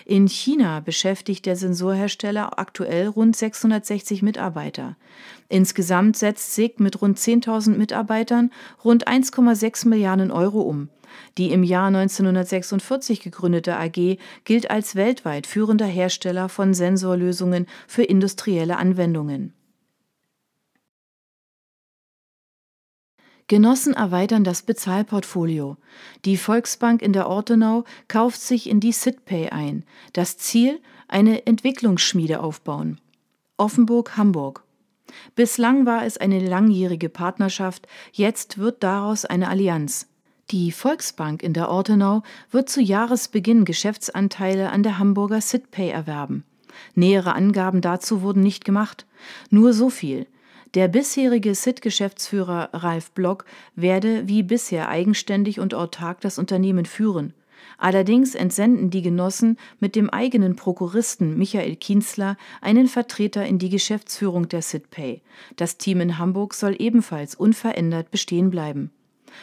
In 0.04 0.28
China 0.28 0.78
beschäftigt 0.78 1.44
der 1.46 1.56
Sensorhersteller 1.56 2.60
aktuell 2.60 3.08
rund 3.08 3.34
660 3.34 4.22
Mitarbeiter. 4.22 4.96
Insgesamt 5.48 6.16
setzt 6.16 6.54
SIG 6.54 6.78
mit 6.78 7.02
rund 7.02 7.18
10.000 7.18 7.76
Mitarbeitern 7.76 8.52
rund 8.84 9.08
1,6 9.08 9.88
Milliarden 9.88 10.30
Euro 10.30 10.60
um. 10.60 10.90
Die 11.38 11.50
im 11.50 11.64
Jahr 11.64 11.88
1946 11.88 13.20
gegründete 13.20 13.76
AG 13.76 14.16
gilt 14.44 14.70
als 14.70 14.94
weltweit 14.94 15.48
führender 15.48 15.86
Hersteller 15.86 16.48
von 16.48 16.72
Sensorlösungen 16.72 17.66
für 17.88 18.04
industrielle 18.04 18.76
Anwendungen. 18.76 19.54
Genossen 23.52 23.92
erweitern 23.92 24.44
das 24.44 24.62
Bezahlportfolio. 24.62 25.76
Die 26.24 26.38
Volksbank 26.38 27.02
in 27.02 27.12
der 27.12 27.28
Ortenau 27.28 27.84
kauft 28.08 28.40
sich 28.40 28.66
in 28.66 28.80
die 28.80 28.92
SitPay 28.92 29.50
ein. 29.50 29.84
Das 30.14 30.38
Ziel: 30.38 30.80
eine 31.06 31.44
Entwicklungsschmiede 31.44 32.40
aufbauen. 32.40 32.98
Offenburg, 33.58 34.16
Hamburg. 34.16 34.64
Bislang 35.34 35.84
war 35.84 36.06
es 36.06 36.16
eine 36.16 36.38
langjährige 36.38 37.10
Partnerschaft, 37.10 37.86
jetzt 38.12 38.56
wird 38.56 38.82
daraus 38.82 39.26
eine 39.26 39.48
Allianz. 39.48 40.08
Die 40.50 40.72
Volksbank 40.72 41.42
in 41.42 41.52
der 41.52 41.68
Ortenau 41.68 42.22
wird 42.50 42.70
zu 42.70 42.80
Jahresbeginn 42.80 43.66
Geschäftsanteile 43.66 44.70
an 44.70 44.82
der 44.82 44.98
Hamburger 44.98 45.42
SitPay 45.42 45.90
erwerben. 45.90 46.44
Nähere 46.94 47.34
Angaben 47.34 47.82
dazu 47.82 48.22
wurden 48.22 48.42
nicht 48.42 48.64
gemacht. 48.64 49.04
Nur 49.50 49.74
so 49.74 49.90
viel. 49.90 50.26
Der 50.74 50.88
bisherige 50.88 51.54
SIT-Geschäftsführer 51.54 52.70
Ralf 52.72 53.10
Block 53.10 53.44
werde 53.76 54.26
wie 54.26 54.42
bisher 54.42 54.88
eigenständig 54.88 55.60
und 55.60 55.74
autark 55.74 56.22
das 56.22 56.38
Unternehmen 56.38 56.86
führen. 56.86 57.34
Allerdings 57.76 58.34
entsenden 58.34 58.88
die 58.88 59.02
Genossen 59.02 59.58
mit 59.80 59.96
dem 59.96 60.08
eigenen 60.08 60.56
Prokuristen 60.56 61.36
Michael 61.36 61.76
Kienzler 61.76 62.38
einen 62.62 62.88
Vertreter 62.88 63.44
in 63.44 63.58
die 63.58 63.68
Geschäftsführung 63.68 64.48
der 64.48 64.62
SITPay. 64.62 65.20
Das 65.56 65.76
Team 65.76 66.00
in 66.00 66.16
Hamburg 66.16 66.54
soll 66.54 66.74
ebenfalls 66.78 67.34
unverändert 67.34 68.10
bestehen 68.10 68.48
bleiben. 68.48 68.90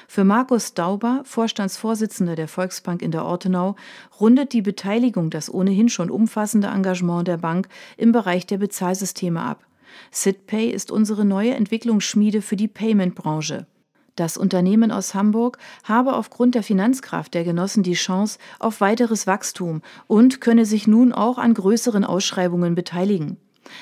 Für 0.08 0.24
Markus 0.24 0.74
Dauber, 0.74 1.22
Vorstandsvorsitzender 1.26 2.36
der 2.36 2.48
Volksbank 2.48 3.04
in 3.04 3.12
der 3.12 3.26
Ortenau, 3.26 3.76
rundet 4.20 4.54
die 4.54 4.64
Beteiligung 4.64 5.30
das 5.30 5.54
ohnehin 5.54 5.90
schon 5.90 6.10
umfassende 6.10 6.70
Engagement 6.70 7.28
der 7.28 7.38
Bank 7.38 7.68
im 7.98 8.12
Bereich 8.12 8.48
der 8.48 8.58
Bezahlsysteme 8.58 9.42
ab. 9.42 9.69
SitPay 10.12 10.70
ist 10.70 10.92
unsere 10.92 11.26
neue 11.26 11.56
Entwicklungsschmiede 11.56 12.42
für 12.42 12.56
die 12.56 12.68
Payment-Branche. 12.68 13.68
Das 14.16 14.36
Unternehmen 14.36 14.92
aus 14.92 15.14
Hamburg 15.14 15.60
habe 15.86 16.14
aufgrund 16.14 16.54
der 16.54 16.64
Finanzkraft 16.64 17.34
der 17.34 17.46
Genossen 17.46 17.84
die 17.84 17.94
Chance 17.94 18.38
auf 18.60 18.82
weiteres 18.82 19.28
Wachstum 19.28 19.82
und 20.08 20.42
könne 20.42 20.66
sich 20.66 20.88
nun 20.88 21.14
auch 21.14 21.38
an 21.38 21.54
größeren 21.54 22.04
Ausschreibungen 22.04 22.76
beteiligen. 22.76 23.38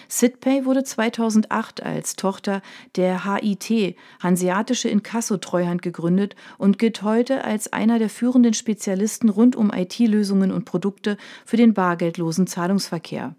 SitPay 0.07 0.65
wurde 0.65 0.83
2008 0.83 1.81
als 1.81 2.15
Tochter 2.15 2.61
der 2.95 3.23
HIT, 3.25 3.95
Hanseatische 4.21 4.89
Inkasso-Treuhand, 4.89 5.81
gegründet 5.81 6.35
und 6.57 6.77
gilt 6.77 7.01
heute 7.01 7.43
als 7.43 7.73
einer 7.73 7.97
der 7.97 8.09
führenden 8.09 8.53
Spezialisten 8.53 9.29
rund 9.29 9.55
um 9.55 9.71
IT-Lösungen 9.73 10.51
und 10.51 10.65
Produkte 10.65 11.17
für 11.45 11.57
den 11.57 11.73
bargeldlosen 11.73 12.47
Zahlungsverkehr. 12.47 13.35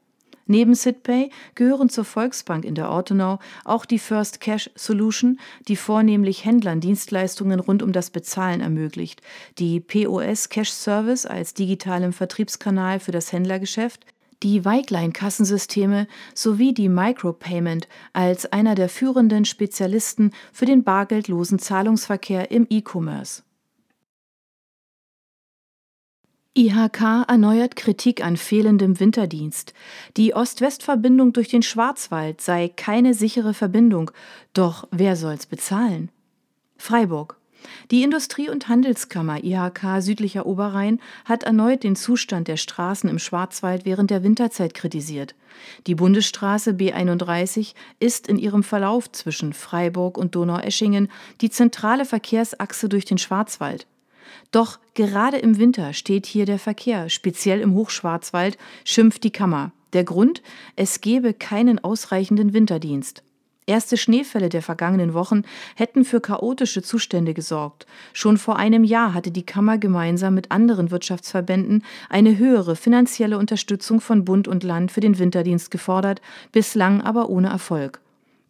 Neben 0.50 0.74
SitPay 0.74 1.30
gehören 1.54 1.90
zur 1.90 2.06
Volksbank 2.06 2.64
in 2.64 2.74
der 2.74 2.90
Ortenau 2.90 3.38
auch 3.66 3.84
die 3.84 3.98
First 3.98 4.40
Cash 4.40 4.70
Solution, 4.74 5.38
die 5.68 5.76
vornehmlich 5.76 6.46
Händlern 6.46 6.80
Dienstleistungen 6.80 7.60
rund 7.60 7.82
um 7.82 7.92
das 7.92 8.08
Bezahlen 8.08 8.62
ermöglicht, 8.62 9.20
die 9.58 9.78
POS 9.78 10.48
Cash 10.48 10.70
Service 10.70 11.26
als 11.26 11.52
digitalem 11.52 12.14
Vertriebskanal 12.14 12.98
für 12.98 13.12
das 13.12 13.30
Händlergeschäft, 13.30 14.06
die 14.42 14.64
Weigline-Kassensysteme 14.64 16.06
sowie 16.32 16.72
die 16.72 16.88
Micropayment 16.88 17.86
als 18.14 18.50
einer 18.50 18.74
der 18.74 18.88
führenden 18.88 19.44
Spezialisten 19.44 20.32
für 20.52 20.64
den 20.64 20.82
bargeldlosen 20.82 21.58
Zahlungsverkehr 21.58 22.50
im 22.50 22.66
E-Commerce. 22.70 23.42
IHK 26.54 27.24
erneuert 27.28 27.76
Kritik 27.76 28.24
an 28.24 28.36
fehlendem 28.36 28.98
Winterdienst. 28.98 29.74
Die 30.16 30.34
Ost-West-Verbindung 30.34 31.32
durch 31.32 31.48
den 31.48 31.62
Schwarzwald 31.62 32.40
sei 32.40 32.68
keine 32.68 33.14
sichere 33.14 33.54
Verbindung. 33.54 34.10
Doch 34.54 34.88
wer 34.90 35.14
soll's 35.14 35.46
bezahlen? 35.46 36.10
Freiburg. 36.76 37.36
Die 37.90 38.02
Industrie- 38.02 38.48
und 38.48 38.68
Handelskammer 38.68 39.42
IHK 39.44 40.00
Südlicher 40.00 40.46
Oberrhein 40.46 41.00
hat 41.24 41.42
erneut 41.42 41.84
den 41.84 41.96
Zustand 41.96 42.48
der 42.48 42.56
Straßen 42.56 43.08
im 43.08 43.18
Schwarzwald 43.18 43.84
während 43.84 44.10
der 44.10 44.22
Winterzeit 44.22 44.74
kritisiert. 44.74 45.34
Die 45.86 45.94
Bundesstraße 45.94 46.72
B31 46.72 47.74
ist 48.00 48.28
in 48.28 48.38
ihrem 48.38 48.62
Verlauf 48.62 49.10
zwischen 49.12 49.52
Freiburg 49.52 50.18
und 50.18 50.34
Donaueschingen 50.34 51.08
die 51.40 51.50
zentrale 51.50 52.04
Verkehrsachse 52.04 52.88
durch 52.88 53.04
den 53.04 53.18
Schwarzwald. 53.18 53.86
Doch 54.50 54.78
gerade 54.94 55.38
im 55.38 55.58
Winter 55.58 55.92
steht 55.92 56.26
hier 56.26 56.46
der 56.46 56.58
Verkehr, 56.58 57.08
speziell 57.08 57.60
im 57.60 57.74
Hochschwarzwald, 57.74 58.58
schimpft 58.84 59.24
die 59.24 59.30
Kammer. 59.30 59.72
Der 59.92 60.04
Grund, 60.04 60.42
es 60.76 61.00
gebe 61.00 61.32
keinen 61.32 61.82
ausreichenden 61.82 62.52
Winterdienst. 62.52 63.22
Erste 63.68 63.98
Schneefälle 63.98 64.48
der 64.48 64.62
vergangenen 64.62 65.12
Wochen 65.12 65.42
hätten 65.76 66.06
für 66.06 66.22
chaotische 66.22 66.80
Zustände 66.80 67.34
gesorgt. 67.34 67.86
Schon 68.14 68.38
vor 68.38 68.56
einem 68.56 68.82
Jahr 68.82 69.12
hatte 69.12 69.30
die 69.30 69.44
Kammer 69.44 69.76
gemeinsam 69.76 70.34
mit 70.34 70.50
anderen 70.50 70.90
Wirtschaftsverbänden 70.90 71.84
eine 72.08 72.38
höhere 72.38 72.76
finanzielle 72.76 73.36
Unterstützung 73.36 74.00
von 74.00 74.24
Bund 74.24 74.48
und 74.48 74.64
Land 74.64 74.90
für 74.90 75.00
den 75.00 75.18
Winterdienst 75.18 75.70
gefordert, 75.70 76.22
bislang 76.50 77.02
aber 77.02 77.28
ohne 77.28 77.48
Erfolg. 77.48 78.00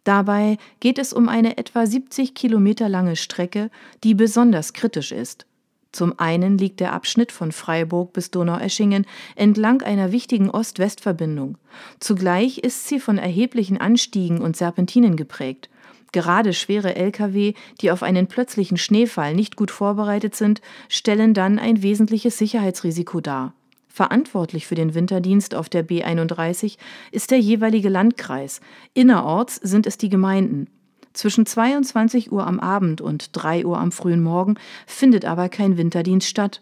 Dabei 0.05 0.57
geht 0.79 0.97
es 0.97 1.11
um 1.11 1.27
eine 1.27 1.57
etwa 1.57 1.85
70 1.85 2.33
Kilometer 2.33 2.87
lange 2.87 3.17
Strecke, 3.17 3.71
die 4.05 4.15
besonders 4.15 4.71
kritisch 4.71 5.11
ist. 5.11 5.45
Zum 5.91 6.19
einen 6.19 6.57
liegt 6.57 6.79
der 6.79 6.93
Abschnitt 6.93 7.31
von 7.31 7.51
Freiburg 7.51 8.13
bis 8.13 8.29
Donaueschingen 8.29 9.05
entlang 9.35 9.81
einer 9.81 10.11
wichtigen 10.11 10.49
Ost-West-Verbindung. 10.49 11.57
Zugleich 11.99 12.59
ist 12.59 12.87
sie 12.87 12.99
von 12.99 13.17
erheblichen 13.17 13.79
Anstiegen 13.79 14.41
und 14.41 14.55
Serpentinen 14.55 15.15
geprägt. 15.15 15.69
Gerade 16.11 16.53
schwere 16.53 16.95
Lkw, 16.95 17.53
die 17.81 17.91
auf 17.91 18.03
einen 18.03 18.27
plötzlichen 18.27 18.77
Schneefall 18.77 19.35
nicht 19.35 19.55
gut 19.55 19.71
vorbereitet 19.71 20.35
sind, 20.35 20.61
stellen 20.87 21.33
dann 21.33 21.59
ein 21.59 21.81
wesentliches 21.83 22.37
Sicherheitsrisiko 22.37 23.21
dar. 23.21 23.53
Verantwortlich 23.87 24.65
für 24.65 24.75
den 24.75 24.93
Winterdienst 24.93 25.55
auf 25.55 25.69
der 25.69 25.83
B 25.83 26.03
31 26.03 26.77
ist 27.11 27.31
der 27.31 27.39
jeweilige 27.39 27.89
Landkreis. 27.89 28.61
Innerorts 28.93 29.55
sind 29.55 29.87
es 29.87 29.97
die 29.97 30.09
Gemeinden. 30.09 30.67
Zwischen 31.13 31.45
22 31.45 32.31
Uhr 32.31 32.45
am 32.45 32.59
Abend 32.59 33.01
und 33.01 33.29
3 33.33 33.65
Uhr 33.65 33.79
am 33.79 33.91
frühen 33.91 34.21
Morgen 34.21 34.55
findet 34.85 35.25
aber 35.25 35.49
kein 35.49 35.77
Winterdienst 35.77 36.27
statt. 36.27 36.61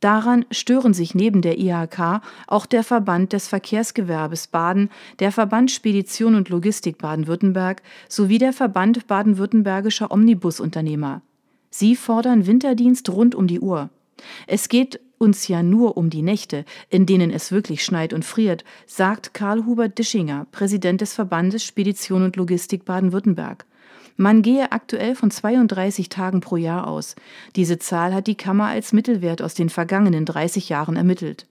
Daran 0.00 0.44
stören 0.52 0.94
sich 0.94 1.14
neben 1.14 1.42
der 1.42 1.58
IHK 1.58 2.20
auch 2.46 2.66
der 2.66 2.84
Verband 2.84 3.32
des 3.32 3.48
Verkehrsgewerbes 3.48 4.46
Baden, 4.46 4.90
der 5.18 5.32
Verband 5.32 5.72
Spedition 5.72 6.36
und 6.36 6.48
Logistik 6.50 6.98
Baden-Württemberg 6.98 7.82
sowie 8.08 8.38
der 8.38 8.52
Verband 8.52 9.08
baden-württembergischer 9.08 10.12
Omnibusunternehmer. 10.12 11.22
Sie 11.70 11.96
fordern 11.96 12.46
Winterdienst 12.46 13.10
rund 13.10 13.34
um 13.34 13.48
die 13.48 13.60
Uhr. 13.60 13.90
Es 14.46 14.68
geht 14.68 15.00
uns 15.18 15.48
ja 15.48 15.62
nur 15.62 15.96
um 15.96 16.10
die 16.10 16.22
Nächte, 16.22 16.64
in 16.88 17.06
denen 17.06 17.30
es 17.30 17.52
wirklich 17.52 17.84
schneit 17.84 18.12
und 18.12 18.24
friert, 18.24 18.64
sagt 18.86 19.34
Karl-Hubert 19.34 19.98
Dischinger, 19.98 20.46
Präsident 20.52 21.00
des 21.00 21.14
Verbandes 21.14 21.64
Spedition 21.64 22.22
und 22.22 22.36
Logistik 22.36 22.84
Baden-Württemberg. 22.84 23.66
Man 24.16 24.42
gehe 24.42 24.72
aktuell 24.72 25.14
von 25.14 25.30
32 25.30 26.08
Tagen 26.08 26.40
pro 26.40 26.56
Jahr 26.56 26.88
aus. 26.88 27.14
Diese 27.54 27.78
Zahl 27.78 28.12
hat 28.12 28.26
die 28.26 28.34
Kammer 28.34 28.66
als 28.66 28.92
Mittelwert 28.92 29.42
aus 29.42 29.54
den 29.54 29.68
vergangenen 29.68 30.24
30 30.24 30.68
Jahren 30.68 30.96
ermittelt. 30.96 31.46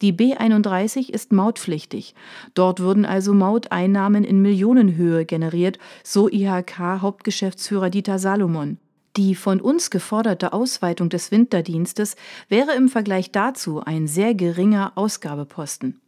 Die 0.00 0.12
B31 0.14 1.10
ist 1.10 1.32
mautpflichtig. 1.32 2.14
Dort 2.54 2.80
würden 2.80 3.04
also 3.04 3.34
Mauteinnahmen 3.34 4.24
in 4.24 4.40
Millionenhöhe 4.40 5.24
generiert, 5.24 5.78
so 6.04 6.28
IHK-Hauptgeschäftsführer 6.28 7.90
Dieter 7.90 8.18
Salomon. 8.18 8.78
Die 9.18 9.34
von 9.34 9.60
uns 9.60 9.90
geforderte 9.90 10.52
Ausweitung 10.52 11.08
des 11.08 11.32
Winterdienstes 11.32 12.14
wäre 12.48 12.76
im 12.76 12.88
Vergleich 12.88 13.32
dazu 13.32 13.80
ein 13.80 14.06
sehr 14.06 14.32
geringer 14.32 14.92
Ausgabeposten. 14.94 16.00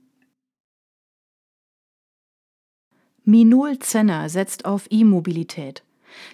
Minol 3.25 3.81
Zenner 3.81 4.29
setzt 4.29 4.64
auf 4.64 4.87
E-Mobilität. 4.90 5.83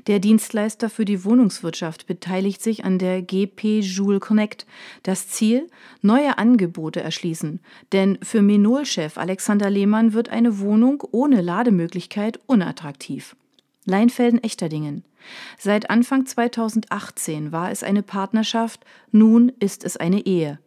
Der 0.06 0.18
Dienstleister 0.18 0.90
für 0.90 1.06
die 1.06 1.24
Wohnungswirtschaft 1.24 2.06
beteiligt 2.06 2.62
sich 2.62 2.84
an 2.84 2.98
der 2.98 3.22
GP 3.22 3.80
Joule 3.80 4.20
Connect. 4.20 4.66
Das 5.02 5.28
Ziel? 5.28 5.70
Neue 6.02 6.36
Angebote 6.36 7.00
erschließen. 7.00 7.60
Denn 7.92 8.18
für 8.22 8.42
Menol-Chef 8.42 9.16
Alexander 9.16 9.70
Lehmann 9.70 10.12
wird 10.12 10.28
eine 10.28 10.58
Wohnung 10.58 11.02
ohne 11.10 11.40
Lademöglichkeit 11.40 12.38
unattraktiv. 12.44 13.34
Leinfelden-Echterdingen. 13.86 15.04
Seit 15.58 15.90
Anfang 15.90 16.26
2018 16.26 17.50
war 17.52 17.70
es 17.70 17.82
eine 17.82 18.02
Partnerschaft, 18.02 18.84
nun 19.10 19.50
ist 19.58 19.84
es 19.84 19.96
eine 19.96 20.26
Ehe. 20.26 20.58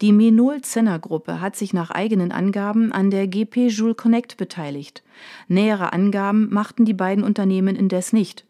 Die 0.00 0.12
Menol-Zenner-Gruppe 0.12 1.40
hat 1.40 1.56
sich 1.56 1.72
nach 1.72 1.90
eigenen 1.90 2.30
Angaben 2.30 2.92
an 2.92 3.10
der 3.10 3.26
GP 3.26 3.68
Joule 3.68 3.94
Connect 3.94 4.36
beteiligt. 4.36 5.02
Nähere 5.48 5.92
Angaben 5.92 6.52
machten 6.52 6.84
die 6.84 6.94
beiden 6.94 7.24
Unternehmen 7.24 7.74
indes 7.74 8.12
nicht. 8.12 8.44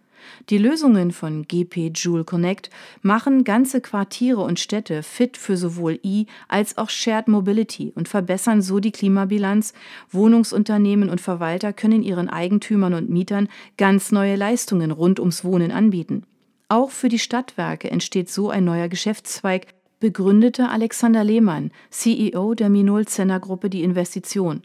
Die 0.50 0.58
Lösungen 0.58 1.12
von 1.12 1.46
GP 1.46 1.92
Joule 1.94 2.24
Connect 2.24 2.70
machen 3.02 3.44
ganze 3.44 3.81
Quartiere 3.81 4.40
und 4.40 4.61
Städte 4.61 5.02
fit 5.02 5.37
für 5.37 5.57
sowohl 5.57 5.98
E- 6.02 6.26
als 6.48 6.78
auch 6.78 6.90
Shared 6.90 7.28
Mobility 7.28 7.92
und 7.94 8.09
verbessern 8.09 8.62
so 8.62 8.81
die 8.81 8.92
Klimabilanz. 8.92 9.72
Wohnungsunternehmen 10.11 11.11
und 11.11 11.20
Verwalter 11.20 11.72
können 11.72 12.02
ihren 12.02 12.28
Eigentümern 12.28 12.94
und 12.94 13.11
Mietern 13.11 13.48
ganz 13.76 14.12
neue 14.12 14.37
Leistungen 14.37 14.90
rund 14.90 15.20
ums 15.20 15.44
Wohnen 15.44 15.70
anbieten. 15.70 16.24
Auch 16.68 16.90
für 16.90 17.09
die 17.09 17.18
Stadtwerke 17.18 17.90
entsteht 17.90 18.28
so 18.28 18.50
ein 18.50 18.64
neuer 18.64 18.88
Geschäftszweig, 18.88 19.68
begründete 20.00 20.68
Alexander 20.68 21.24
Lehmann, 21.24 21.70
CEO 21.90 22.54
der 22.54 22.68
Minol 22.68 23.07
Zenner 23.07 23.40
Gruppe, 23.40 23.70
die 23.70 23.83
Investition. 23.83 24.62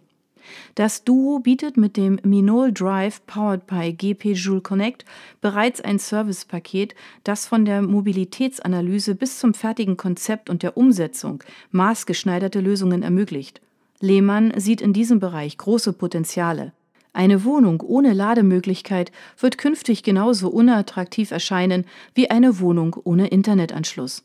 Das 0.75 1.03
Duo 1.03 1.39
bietet 1.39 1.77
mit 1.77 1.97
dem 1.97 2.19
Minol 2.23 2.71
Drive 2.71 3.25
powered 3.25 3.67
by 3.67 3.93
GP 3.93 4.33
Joule 4.33 4.61
Connect 4.61 5.05
bereits 5.41 5.81
ein 5.81 5.99
Servicepaket, 5.99 6.95
das 7.23 7.45
von 7.47 7.65
der 7.65 7.81
Mobilitätsanalyse 7.81 9.15
bis 9.15 9.39
zum 9.39 9.53
fertigen 9.53 9.97
Konzept 9.97 10.49
und 10.49 10.63
der 10.63 10.77
Umsetzung 10.77 11.43
maßgeschneiderte 11.71 12.59
Lösungen 12.59 13.03
ermöglicht. 13.03 13.61
Lehmann 13.99 14.53
sieht 14.57 14.81
in 14.81 14.93
diesem 14.93 15.19
Bereich 15.19 15.57
große 15.57 15.93
Potenziale. 15.93 16.73
Eine 17.13 17.43
Wohnung 17.43 17.81
ohne 17.81 18.11
Lademöglichkeit 18.11 19.11
wird 19.39 19.59
künftig 19.59 20.01
genauso 20.01 20.49
unattraktiv 20.49 21.29
erscheinen 21.31 21.85
wie 22.15 22.31
eine 22.31 22.59
Wohnung 22.59 22.95
ohne 23.03 23.27
Internetanschluss. 23.27 24.23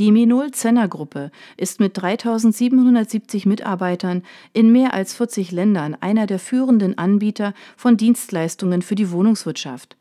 Die 0.00 0.12
Minol-Zenner-Gruppe 0.12 1.30
ist 1.58 1.78
mit 1.78 2.00
3770 2.00 3.44
Mitarbeitern 3.44 4.22
in 4.54 4.72
mehr 4.72 4.94
als 4.94 5.12
40 5.12 5.52
Ländern 5.52 5.94
einer 5.94 6.26
der 6.26 6.38
führenden 6.38 6.96
Anbieter 6.96 7.52
von 7.76 7.98
Dienstleistungen 7.98 8.80
für 8.80 8.94
die 8.94 9.10
Wohnungswirtschaft. 9.10 9.98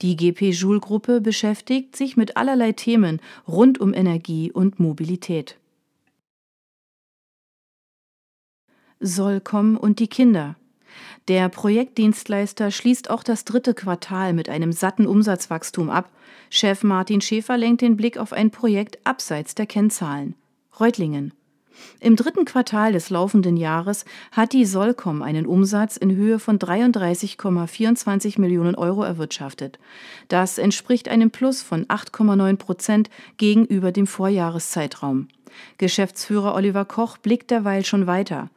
Die 0.00 0.16
GP 0.16 0.52
Joule-Gruppe 0.52 1.20
beschäftigt 1.20 1.96
sich 1.96 2.16
mit 2.16 2.38
allerlei 2.38 2.72
Themen 2.72 3.20
rund 3.46 3.78
um 3.78 3.92
Energie 3.92 4.50
und 4.50 4.80
Mobilität. 4.80 5.58
Solcom 9.00 9.76
und 9.76 9.98
die 9.98 10.08
Kinder 10.08 10.56
der 11.28 11.48
Projektdienstleister 11.48 12.70
schließt 12.70 13.10
auch 13.10 13.22
das 13.22 13.44
dritte 13.44 13.74
Quartal 13.74 14.32
mit 14.32 14.48
einem 14.48 14.72
satten 14.72 15.06
Umsatzwachstum 15.06 15.88
ab. 15.88 16.10
Chef 16.50 16.82
Martin 16.82 17.20
Schäfer 17.20 17.56
lenkt 17.56 17.80
den 17.80 17.96
Blick 17.96 18.18
auf 18.18 18.32
ein 18.32 18.50
Projekt 18.50 18.98
abseits 19.04 19.54
der 19.54 19.66
Kennzahlen. 19.66 20.34
Reutlingen. 20.78 21.32
Im 22.00 22.16
dritten 22.16 22.44
Quartal 22.44 22.92
des 22.92 23.10
laufenden 23.10 23.56
Jahres 23.56 24.04
hat 24.30 24.52
die 24.52 24.64
Solcom 24.64 25.22
einen 25.22 25.46
Umsatz 25.46 25.96
in 25.96 26.14
Höhe 26.14 26.38
von 26.38 26.58
33,24 26.58 28.40
Millionen 28.40 28.74
Euro 28.74 29.02
erwirtschaftet. 29.02 29.78
Das 30.28 30.58
entspricht 30.58 31.08
einem 31.08 31.30
Plus 31.30 31.62
von 31.62 31.86
8,9 31.86 32.56
Prozent 32.56 33.10
gegenüber 33.36 33.92
dem 33.92 34.06
Vorjahreszeitraum. 34.06 35.28
Geschäftsführer 35.78 36.54
Oliver 36.54 36.84
Koch 36.84 37.18
blickt 37.18 37.50
derweil 37.50 37.84
schon 37.84 38.06
weiter. 38.06 38.50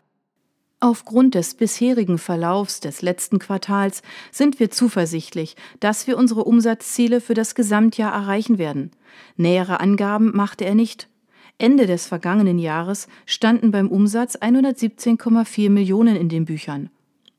Aufgrund 0.86 1.34
des 1.34 1.56
bisherigen 1.56 2.19
Verlaufs 2.19 2.80
des 2.80 3.02
letzten 3.02 3.39
Quartals 3.39 4.04
sind 4.32 4.60
wir 4.60 4.69
zuversichtlich, 4.69 5.56
dass 5.80 6.06
wir 6.06 6.15
unsere 6.15 6.43
Umsatzziele 6.43 7.21
für 7.21 7.34
das 7.34 7.56
Gesamtjahr 7.56 8.13
erreichen 8.13 8.60
werden. 8.60 8.91
Nähere 9.36 9.80
Angaben 9.80 10.30
machte 10.36 10.63
er 10.63 10.76
nicht. 10.76 11.10
Ende 11.58 11.88
des 11.88 12.06
vergangenen 12.06 12.60
Jahres 12.60 13.08
standen 13.26 13.71
beim 13.71 13.88
Umsatz 13.88 14.36
117,4 14.38 15.71
Millionen 15.71 16.15
in 16.15 16.30
den 16.30 16.45
Büchern. 16.45 16.91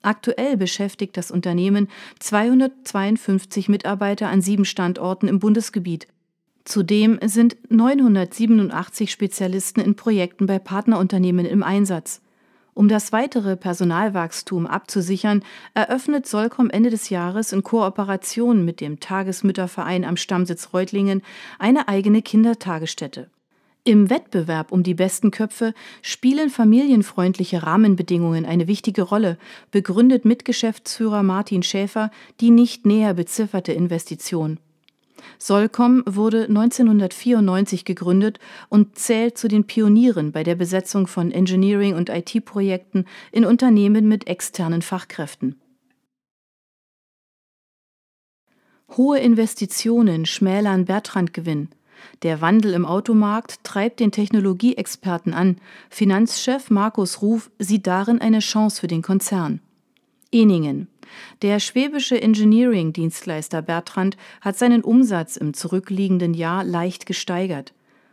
Aktuell 0.02 0.56
beschäftigt 0.56 1.16
das 1.16 1.30
Unternehmen 1.30 1.86
252 2.18 3.68
Mitarbeiter 3.68 4.28
an 4.28 4.42
sieben 4.42 4.64
Standorten 4.64 5.28
im 5.28 5.38
Bundesgebiet. 5.38 6.08
Zudem 6.64 7.20
sind 7.24 7.56
987 7.68 9.12
Spezialisten 9.12 9.80
in 9.80 9.94
Projekten 9.94 10.46
bei 10.46 10.58
Partnerunternehmen 10.58 11.46
im 11.46 11.62
Einsatz. 11.62 12.22
Um 12.76 12.88
das 12.88 13.10
weitere 13.10 13.56
Personalwachstum 13.56 14.66
abzusichern, 14.66 15.42
eröffnet 15.72 16.26
Solcom 16.26 16.68
Ende 16.68 16.90
des 16.90 17.08
Jahres 17.08 17.54
in 17.54 17.62
Kooperation 17.62 18.66
mit 18.66 18.82
dem 18.82 19.00
Tagesmütterverein 19.00 20.04
am 20.04 20.18
Stammsitz 20.18 20.74
Reutlingen 20.74 21.22
eine 21.58 21.88
eigene 21.88 22.20
Kindertagesstätte. 22.20 23.30
Im 23.84 24.10
Wettbewerb 24.10 24.72
um 24.72 24.82
die 24.82 24.92
besten 24.92 25.30
Köpfe 25.30 25.72
spielen 26.02 26.50
familienfreundliche 26.50 27.62
Rahmenbedingungen 27.62 28.44
eine 28.44 28.66
wichtige 28.66 29.00
Rolle, 29.00 29.38
begründet 29.70 30.26
Mitgeschäftsführer 30.26 31.22
Martin 31.22 31.62
Schäfer 31.62 32.10
die 32.42 32.50
nicht 32.50 32.84
näher 32.84 33.14
bezifferte 33.14 33.72
Investition. 33.72 34.58
Solcom 35.38 36.02
wurde 36.06 36.44
1994 36.44 37.84
gegründet 37.84 38.38
und 38.68 38.98
zählt 38.98 39.38
zu 39.38 39.48
den 39.48 39.64
Pionieren 39.64 40.32
bei 40.32 40.42
der 40.42 40.54
Besetzung 40.54 41.06
von 41.06 41.30
Engineering- 41.30 41.94
und 41.94 42.08
IT-Projekten 42.08 43.04
in 43.32 43.44
Unternehmen 43.44 44.08
mit 44.08 44.26
externen 44.26 44.82
Fachkräften. 44.82 45.60
Hohe 48.96 49.18
Investitionen 49.18 50.26
schmälern 50.26 50.84
Bertrand-Gewinn. 50.84 51.68
Der 52.22 52.40
Wandel 52.40 52.72
im 52.74 52.86
Automarkt 52.86 53.64
treibt 53.64 54.00
den 54.00 54.12
Technologieexperten 54.12 55.34
an. 55.34 55.56
Finanzchef 55.90 56.70
Markus 56.70 57.20
Ruf 57.22 57.50
sieht 57.58 57.86
darin 57.86 58.20
eine 58.20 58.38
Chance 58.38 58.80
für 58.80 58.86
den 58.86 59.02
Konzern. 59.02 59.60
Eningen. 60.30 60.88
Der 61.42 61.60
schwäbische 61.60 62.20
Engineering-Dienstleister 62.20 63.62
Bertrand 63.62 64.16
hat 64.40 64.56
seinen 64.56 64.82
Umsatz 64.82 65.36
im 65.36 65.54
zurückliegenden 65.54 66.34
Jahr 66.34 66.64
leicht 66.64 67.06
gesteigert. 67.06 67.72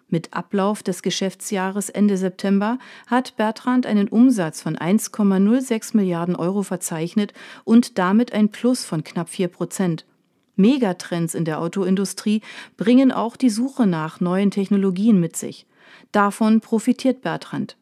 Mit 0.09 0.33
Ablauf 0.33 0.83
des 0.83 1.01
Geschäftsjahres 1.01 1.89
Ende 1.89 2.17
September 2.17 2.77
hat 3.07 3.35
Bertrand 3.35 3.87
einen 3.87 4.07
Umsatz 4.07 4.61
von 4.61 4.77
1,06 4.77 5.97
Milliarden 5.97 6.35
Euro 6.35 6.61
verzeichnet 6.61 7.33
und 7.63 7.97
damit 7.97 8.31
ein 8.31 8.49
Plus 8.49 8.85
von 8.85 9.03
knapp 9.03 9.29
4 9.29 9.47
Prozent. 9.47 10.05
Megatrends 10.55 11.33
in 11.33 11.45
der 11.45 11.59
Autoindustrie 11.59 12.41
bringen 12.77 13.11
auch 13.11 13.35
die 13.35 13.49
Suche 13.49 13.87
nach 13.87 14.19
neuen 14.19 14.51
Technologien 14.51 15.19
mit 15.19 15.35
sich. 15.35 15.65
Davon 16.11 16.61
profitiert 16.61 17.21
Bertrand. 17.21 17.75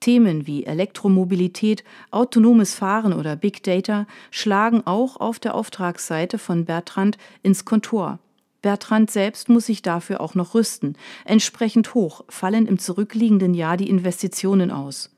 Themen 0.00 0.46
wie 0.46 0.64
Elektromobilität, 0.64 1.84
autonomes 2.10 2.74
Fahren 2.74 3.12
oder 3.12 3.36
Big 3.36 3.62
Data 3.62 4.06
schlagen 4.30 4.82
auch 4.86 5.16
auf 5.16 5.38
der 5.38 5.54
Auftragsseite 5.54 6.38
von 6.38 6.64
Bertrand 6.64 7.18
ins 7.42 7.64
Kontor. 7.64 8.18
Bertrand 8.62 9.10
selbst 9.10 9.48
muss 9.48 9.66
sich 9.66 9.82
dafür 9.82 10.20
auch 10.20 10.34
noch 10.34 10.54
rüsten. 10.54 10.96
Entsprechend 11.24 11.94
hoch 11.94 12.24
fallen 12.28 12.66
im 12.66 12.78
zurückliegenden 12.78 13.54
Jahr 13.54 13.76
die 13.76 13.88
Investitionen 13.88 14.70
aus. 14.70 15.10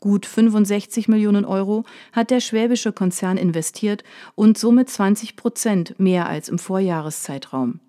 Gut 0.00 0.26
65 0.26 1.08
Millionen 1.08 1.44
Euro 1.44 1.84
hat 2.12 2.30
der 2.30 2.40
schwäbische 2.40 2.92
Konzern 2.92 3.38
investiert 3.38 4.04
und 4.34 4.58
somit 4.58 4.90
20 4.90 5.34
Prozent 5.34 5.98
mehr 5.98 6.28
als 6.28 6.48
im 6.48 6.58
Vorjahreszeitraum. 6.58 7.80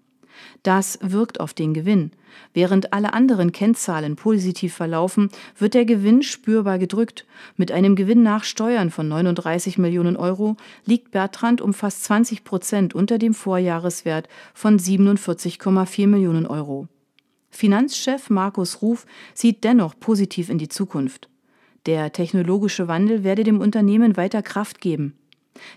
Das 0.64 1.00
wirkt 1.02 1.40
auf 1.40 1.54
den 1.54 1.74
Gewinn. 1.74 2.12
Während 2.54 2.94
alle 2.94 3.14
anderen 3.14 3.52
Kennzahlen 3.52 4.16
positiv 4.16 4.74
verlaufen, 4.74 5.30
wird 5.58 5.74
der 5.74 5.86
Gewinn 5.86 6.22
spürbar 6.22 6.80
gedrückt. 6.80 7.26
Mit 7.58 7.72
einem 7.72 7.96
Gewinn 7.96 8.24
nach 8.24 8.44
Steuern 8.44 8.92
von 8.92 9.08
39 9.08 9.78
Millionen 9.78 10.18
Euro 10.18 10.58
liegt 10.86 11.12
Bertrand 11.12 11.62
um 11.62 11.74
fast 11.74 12.04
20 12.06 12.44
Prozent 12.44 12.96
unter 12.96 13.18
dem 13.18 13.34
Vorjahreswert 13.34 14.28
von 14.54 14.78
47,4 14.80 16.08
Millionen 16.08 16.46
Euro. 16.46 16.88
Finanzchef 17.50 18.30
Markus 18.30 18.82
Ruf 18.82 19.06
sieht 19.34 19.64
dennoch 19.64 19.98
positiv 20.00 20.50
in 20.50 20.58
die 20.58 20.68
Zukunft. 20.68 21.30
Der 21.86 22.12
technologische 22.12 22.88
Wandel 22.88 23.24
werde 23.24 23.44
dem 23.44 23.62
Unternehmen 23.62 24.18
weiter 24.18 24.42
Kraft 24.42 24.82
geben. 24.82 25.14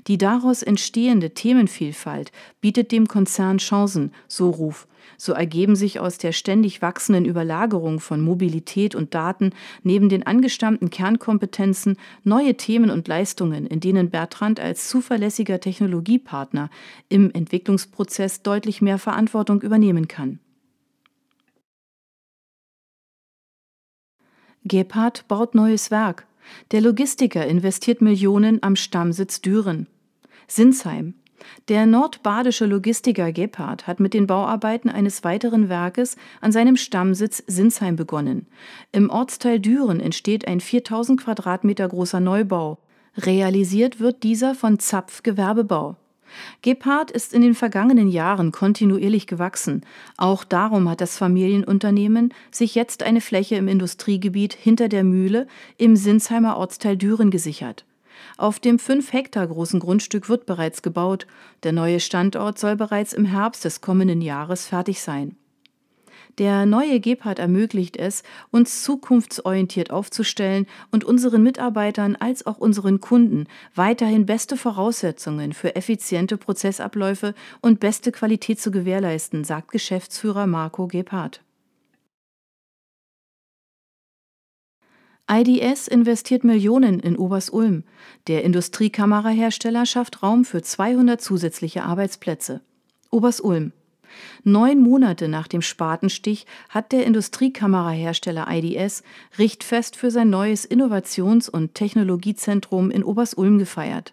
Die 0.06 0.18
daraus 0.18 0.62
entstehende 0.62 1.30
Themenvielfalt 1.30 2.32
bietet 2.60 2.92
dem 2.92 3.08
Konzern 3.08 3.58
Chancen, 3.58 4.12
so 4.26 4.50
Ruf. 4.50 4.86
So 5.16 5.32
ergeben 5.32 5.74
sich 5.74 5.98
aus 5.98 6.18
der 6.18 6.32
ständig 6.32 6.80
wachsenden 6.82 7.24
Überlagerung 7.24 7.98
von 7.98 8.20
Mobilität 8.20 8.94
und 8.94 9.14
Daten 9.14 9.50
neben 9.82 10.08
den 10.08 10.24
angestammten 10.26 10.90
Kernkompetenzen 10.90 11.96
neue 12.22 12.56
Themen 12.56 12.90
und 12.90 13.08
Leistungen, 13.08 13.66
in 13.66 13.80
denen 13.80 14.10
Bertrand 14.10 14.60
als 14.60 14.88
zuverlässiger 14.88 15.60
Technologiepartner 15.60 16.70
im 17.08 17.32
Entwicklungsprozess 17.32 18.42
deutlich 18.42 18.80
mehr 18.80 18.98
Verantwortung 18.98 19.62
übernehmen 19.62 20.06
kann. 20.06 20.38
Gebhardt 24.64 25.26
baut 25.28 25.54
neues 25.54 25.90
Werk. 25.90 26.27
Der 26.70 26.80
Logistiker 26.80 27.46
investiert 27.46 28.00
Millionen 28.00 28.62
am 28.62 28.76
Stammsitz 28.76 29.40
Düren. 29.40 29.86
Sinsheim. 30.46 31.14
Der 31.68 31.86
nordbadische 31.86 32.66
Logistiker 32.66 33.32
Gebhardt 33.32 33.86
hat 33.86 34.00
mit 34.00 34.14
den 34.14 34.26
Bauarbeiten 34.26 34.90
eines 34.90 35.24
weiteren 35.24 35.68
Werkes 35.68 36.16
an 36.40 36.52
seinem 36.52 36.76
Stammsitz 36.76 37.42
Sinsheim 37.46 37.96
begonnen. 37.96 38.46
Im 38.92 39.10
Ortsteil 39.10 39.60
Düren 39.60 40.00
entsteht 40.00 40.48
ein 40.48 40.60
4000 40.60 41.20
Quadratmeter 41.20 41.88
großer 41.88 42.20
Neubau. 42.20 42.78
Realisiert 43.16 44.00
wird 44.00 44.22
dieser 44.22 44.54
von 44.54 44.78
Zapf 44.78 45.22
Gewerbebau. 45.22 45.96
Gebhardt 46.62 47.10
ist 47.10 47.32
in 47.32 47.42
den 47.42 47.54
vergangenen 47.54 48.08
Jahren 48.08 48.52
kontinuierlich 48.52 49.26
gewachsen. 49.26 49.82
Auch 50.16 50.44
darum 50.44 50.88
hat 50.88 51.00
das 51.00 51.18
Familienunternehmen 51.18 52.34
sich 52.50 52.74
jetzt 52.74 53.02
eine 53.02 53.20
Fläche 53.20 53.56
im 53.56 53.68
Industriegebiet 53.68 54.54
hinter 54.54 54.88
der 54.88 55.04
Mühle 55.04 55.46
im 55.76 55.96
Sinsheimer 55.96 56.56
Ortsteil 56.56 56.96
Düren 56.96 57.30
gesichert. 57.30 57.84
Auf 58.36 58.60
dem 58.60 58.78
fünf 58.78 59.12
Hektar 59.12 59.46
großen 59.46 59.80
Grundstück 59.80 60.28
wird 60.28 60.46
bereits 60.46 60.82
gebaut. 60.82 61.26
Der 61.62 61.72
neue 61.72 62.00
Standort 62.00 62.58
soll 62.58 62.76
bereits 62.76 63.12
im 63.12 63.24
Herbst 63.24 63.64
des 63.64 63.80
kommenden 63.80 64.20
Jahres 64.20 64.66
fertig 64.66 65.00
sein. 65.00 65.36
Der 66.38 66.66
neue 66.66 67.00
Gebhardt 67.00 67.40
ermöglicht 67.40 67.96
es, 67.96 68.22
uns 68.52 68.84
zukunftsorientiert 68.84 69.90
aufzustellen 69.90 70.66
und 70.92 71.02
unseren 71.02 71.42
Mitarbeitern 71.42 72.14
als 72.14 72.46
auch 72.46 72.58
unseren 72.58 73.00
Kunden 73.00 73.46
weiterhin 73.74 74.24
beste 74.24 74.56
Voraussetzungen 74.56 75.52
für 75.52 75.74
effiziente 75.74 76.36
Prozessabläufe 76.36 77.34
und 77.60 77.80
beste 77.80 78.12
Qualität 78.12 78.60
zu 78.60 78.70
gewährleisten, 78.70 79.42
sagt 79.42 79.72
Geschäftsführer 79.72 80.46
Marco 80.46 80.86
Gebhardt. 80.86 81.42
IDS 85.30 85.88
investiert 85.88 86.44
Millionen 86.44 87.00
in 87.00 87.16
Obersulm. 87.16 87.82
Der 88.28 88.44
Industriekamerahersteller 88.44 89.84
schafft 89.84 90.22
Raum 90.22 90.44
für 90.44 90.62
200 90.62 91.20
zusätzliche 91.20 91.82
Arbeitsplätze. 91.82 92.62
Obersulm. 93.10 93.72
Neun 94.44 94.80
Monate 94.80 95.28
nach 95.28 95.48
dem 95.48 95.62
Spatenstich 95.62 96.46
hat 96.68 96.92
der 96.92 97.06
Industriekamerahersteller 97.06 98.46
IDS 98.50 99.02
Richtfest 99.38 99.96
für 99.96 100.10
sein 100.10 100.30
neues 100.30 100.64
Innovations- 100.64 101.48
und 101.48 101.74
Technologiezentrum 101.74 102.90
in 102.90 103.04
Obersulm 103.04 103.58
gefeiert. 103.58 104.12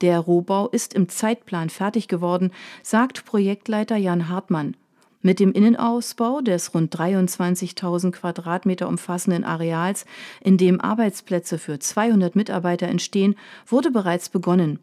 Der 0.00 0.20
Rohbau 0.20 0.68
ist 0.68 0.94
im 0.94 1.08
Zeitplan 1.08 1.70
fertig 1.70 2.08
geworden, 2.08 2.52
sagt 2.82 3.24
Projektleiter 3.24 3.96
Jan 3.96 4.28
Hartmann. 4.28 4.76
Mit 5.20 5.40
dem 5.40 5.52
Innenausbau 5.52 6.40
des 6.40 6.72
rund 6.74 6.94
23.000 6.96 8.12
Quadratmeter 8.12 8.86
umfassenden 8.86 9.42
Areals, 9.42 10.06
in 10.40 10.56
dem 10.56 10.80
Arbeitsplätze 10.80 11.58
für 11.58 11.80
200 11.80 12.36
Mitarbeiter 12.36 12.86
entstehen, 12.86 13.34
wurde 13.66 13.90
bereits 13.90 14.28
begonnen. 14.28 14.78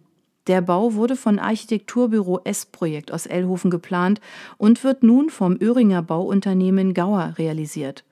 Der 0.47 0.61
Bau 0.61 0.93
wurde 0.93 1.15
von 1.15 1.39
Architekturbüro 1.39 2.41
S-Projekt 2.43 3.11
aus 3.11 3.25
Ellhofen 3.25 3.71
geplant 3.71 4.21
und 4.57 4.83
wird 4.83 5.01
nun 5.01 5.29
vom 5.29 5.57
Öhringer 5.59 6.03
Bauunternehmen 6.03 6.93
Gauer 6.93 7.33
realisiert. 7.37 8.03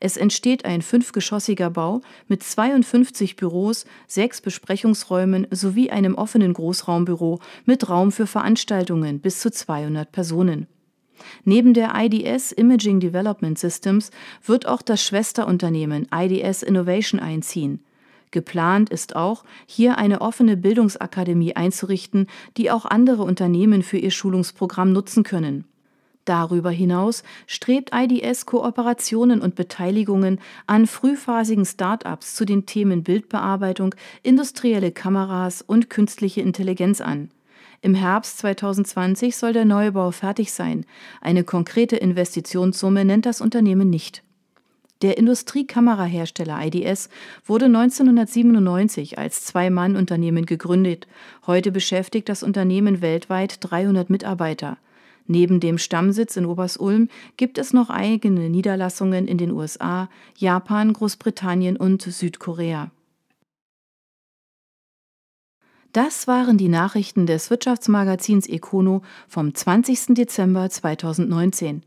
Es 0.00 0.16
entsteht 0.16 0.64
ein 0.64 0.80
fünfgeschossiger 0.80 1.70
Bau 1.70 2.00
mit 2.28 2.42
52 2.42 3.36
Büros, 3.36 3.84
sechs 4.06 4.40
Besprechungsräumen 4.40 5.46
sowie 5.50 5.90
einem 5.90 6.14
offenen 6.14 6.54
Großraumbüro 6.54 7.40
mit 7.66 7.88
Raum 7.88 8.10
für 8.10 8.26
Veranstaltungen 8.26 9.20
bis 9.20 9.40
zu 9.40 9.50
200 9.50 10.10
Personen. 10.10 10.66
Neben 11.44 11.74
der 11.74 11.92
IDS 11.94 12.52
Imaging 12.52 13.00
Development 13.00 13.58
Systems 13.58 14.10
wird 14.44 14.66
auch 14.66 14.82
das 14.82 15.02
Schwesterunternehmen 15.04 16.08
IDS 16.12 16.62
Innovation 16.62 17.20
einziehen. 17.20 17.80
Geplant 18.32 18.90
ist 18.90 19.14
auch, 19.14 19.44
hier 19.66 19.98
eine 19.98 20.20
offene 20.20 20.56
Bildungsakademie 20.56 21.54
einzurichten, 21.54 22.26
die 22.56 22.70
auch 22.70 22.84
andere 22.84 23.22
Unternehmen 23.22 23.84
für 23.84 23.98
ihr 23.98 24.10
Schulungsprogramm 24.10 24.92
nutzen 24.92 25.22
können. 25.22 25.64
Darüber 26.24 26.70
hinaus 26.70 27.24
strebt 27.46 27.90
IDS 27.92 28.46
Kooperationen 28.46 29.40
und 29.40 29.54
Beteiligungen 29.54 30.40
an 30.66 30.86
frühphasigen 30.86 31.64
Start-ups 31.64 32.34
zu 32.34 32.44
den 32.44 32.64
Themen 32.64 33.02
Bildbearbeitung, 33.02 33.94
industrielle 34.22 34.92
Kameras 34.92 35.62
und 35.62 35.90
künstliche 35.90 36.40
Intelligenz 36.40 37.00
an. 37.00 37.30
Im 37.80 37.94
Herbst 37.94 38.38
2020 38.38 39.36
soll 39.36 39.52
der 39.52 39.64
Neubau 39.64 40.12
fertig 40.12 40.52
sein. 40.52 40.86
Eine 41.20 41.42
konkrete 41.42 41.96
Investitionssumme 41.96 43.04
nennt 43.04 43.26
das 43.26 43.40
Unternehmen 43.40 43.90
nicht. 43.90 44.22
Der 45.02 45.18
Industriekamerahersteller 45.18 46.64
IDS 46.64 47.08
wurde 47.44 47.64
1997 47.64 49.18
als 49.18 49.44
Zwei-Mann-Unternehmen 49.44 50.46
gegründet. 50.46 51.08
Heute 51.44 51.72
beschäftigt 51.72 52.28
das 52.28 52.44
Unternehmen 52.44 53.02
weltweit 53.02 53.56
300 53.60 54.10
Mitarbeiter. 54.10 54.78
Neben 55.26 55.58
dem 55.58 55.78
Stammsitz 55.78 56.36
in 56.36 56.46
Obersulm 56.46 57.08
gibt 57.36 57.58
es 57.58 57.72
noch 57.72 57.90
eigene 57.90 58.48
Niederlassungen 58.48 59.26
in 59.26 59.38
den 59.38 59.50
USA, 59.50 60.08
Japan, 60.36 60.92
Großbritannien 60.92 61.76
und 61.76 62.02
Südkorea. 62.02 62.92
Das 65.92 66.28
waren 66.28 66.58
die 66.58 66.68
Nachrichten 66.68 67.26
des 67.26 67.50
Wirtschaftsmagazins 67.50 68.48
Econo 68.48 69.02
vom 69.28 69.52
20. 69.52 70.14
Dezember 70.14 70.70
2019. 70.70 71.82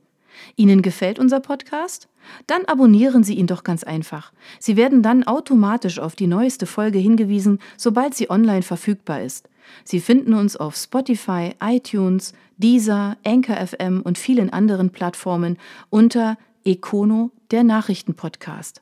Ihnen 0.55 0.81
gefällt 0.81 1.19
unser 1.19 1.39
Podcast? 1.39 2.07
Dann 2.47 2.65
abonnieren 2.65 3.23
Sie 3.23 3.35
ihn 3.35 3.47
doch 3.47 3.63
ganz 3.63 3.83
einfach. 3.83 4.31
Sie 4.59 4.75
werden 4.77 5.03
dann 5.03 5.23
automatisch 5.23 5.99
auf 5.99 6.15
die 6.15 6.27
neueste 6.27 6.65
Folge 6.65 6.99
hingewiesen, 6.99 7.59
sobald 7.77 8.15
sie 8.15 8.29
online 8.29 8.63
verfügbar 8.63 9.21
ist. 9.21 9.49
Sie 9.83 9.99
finden 9.99 10.33
uns 10.33 10.55
auf 10.55 10.75
Spotify, 10.75 11.51
iTunes, 11.61 12.33
Deezer, 12.57 13.17
Anchor 13.25 13.57
FM 13.57 14.01
und 14.01 14.17
vielen 14.17 14.51
anderen 14.51 14.91
Plattformen 14.91 15.57
unter 15.89 16.37
Econo, 16.63 17.31
der 17.51 17.63
Nachrichtenpodcast. 17.63 18.81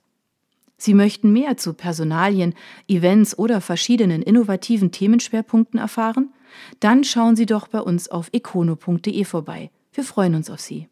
Sie 0.77 0.93
möchten 0.93 1.31
mehr 1.31 1.57
zu 1.57 1.73
Personalien, 1.73 2.55
Events 2.87 3.37
oder 3.37 3.61
verschiedenen 3.61 4.21
innovativen 4.21 4.91
Themenschwerpunkten 4.91 5.79
erfahren? 5.79 6.33
Dann 6.79 7.03
schauen 7.03 7.35
Sie 7.35 7.45
doch 7.45 7.67
bei 7.67 7.79
uns 7.79 8.09
auf 8.09 8.29
econo.de 8.33 9.23
vorbei. 9.23 9.71
Wir 9.93 10.03
freuen 10.03 10.35
uns 10.35 10.49
auf 10.49 10.59
Sie. 10.59 10.87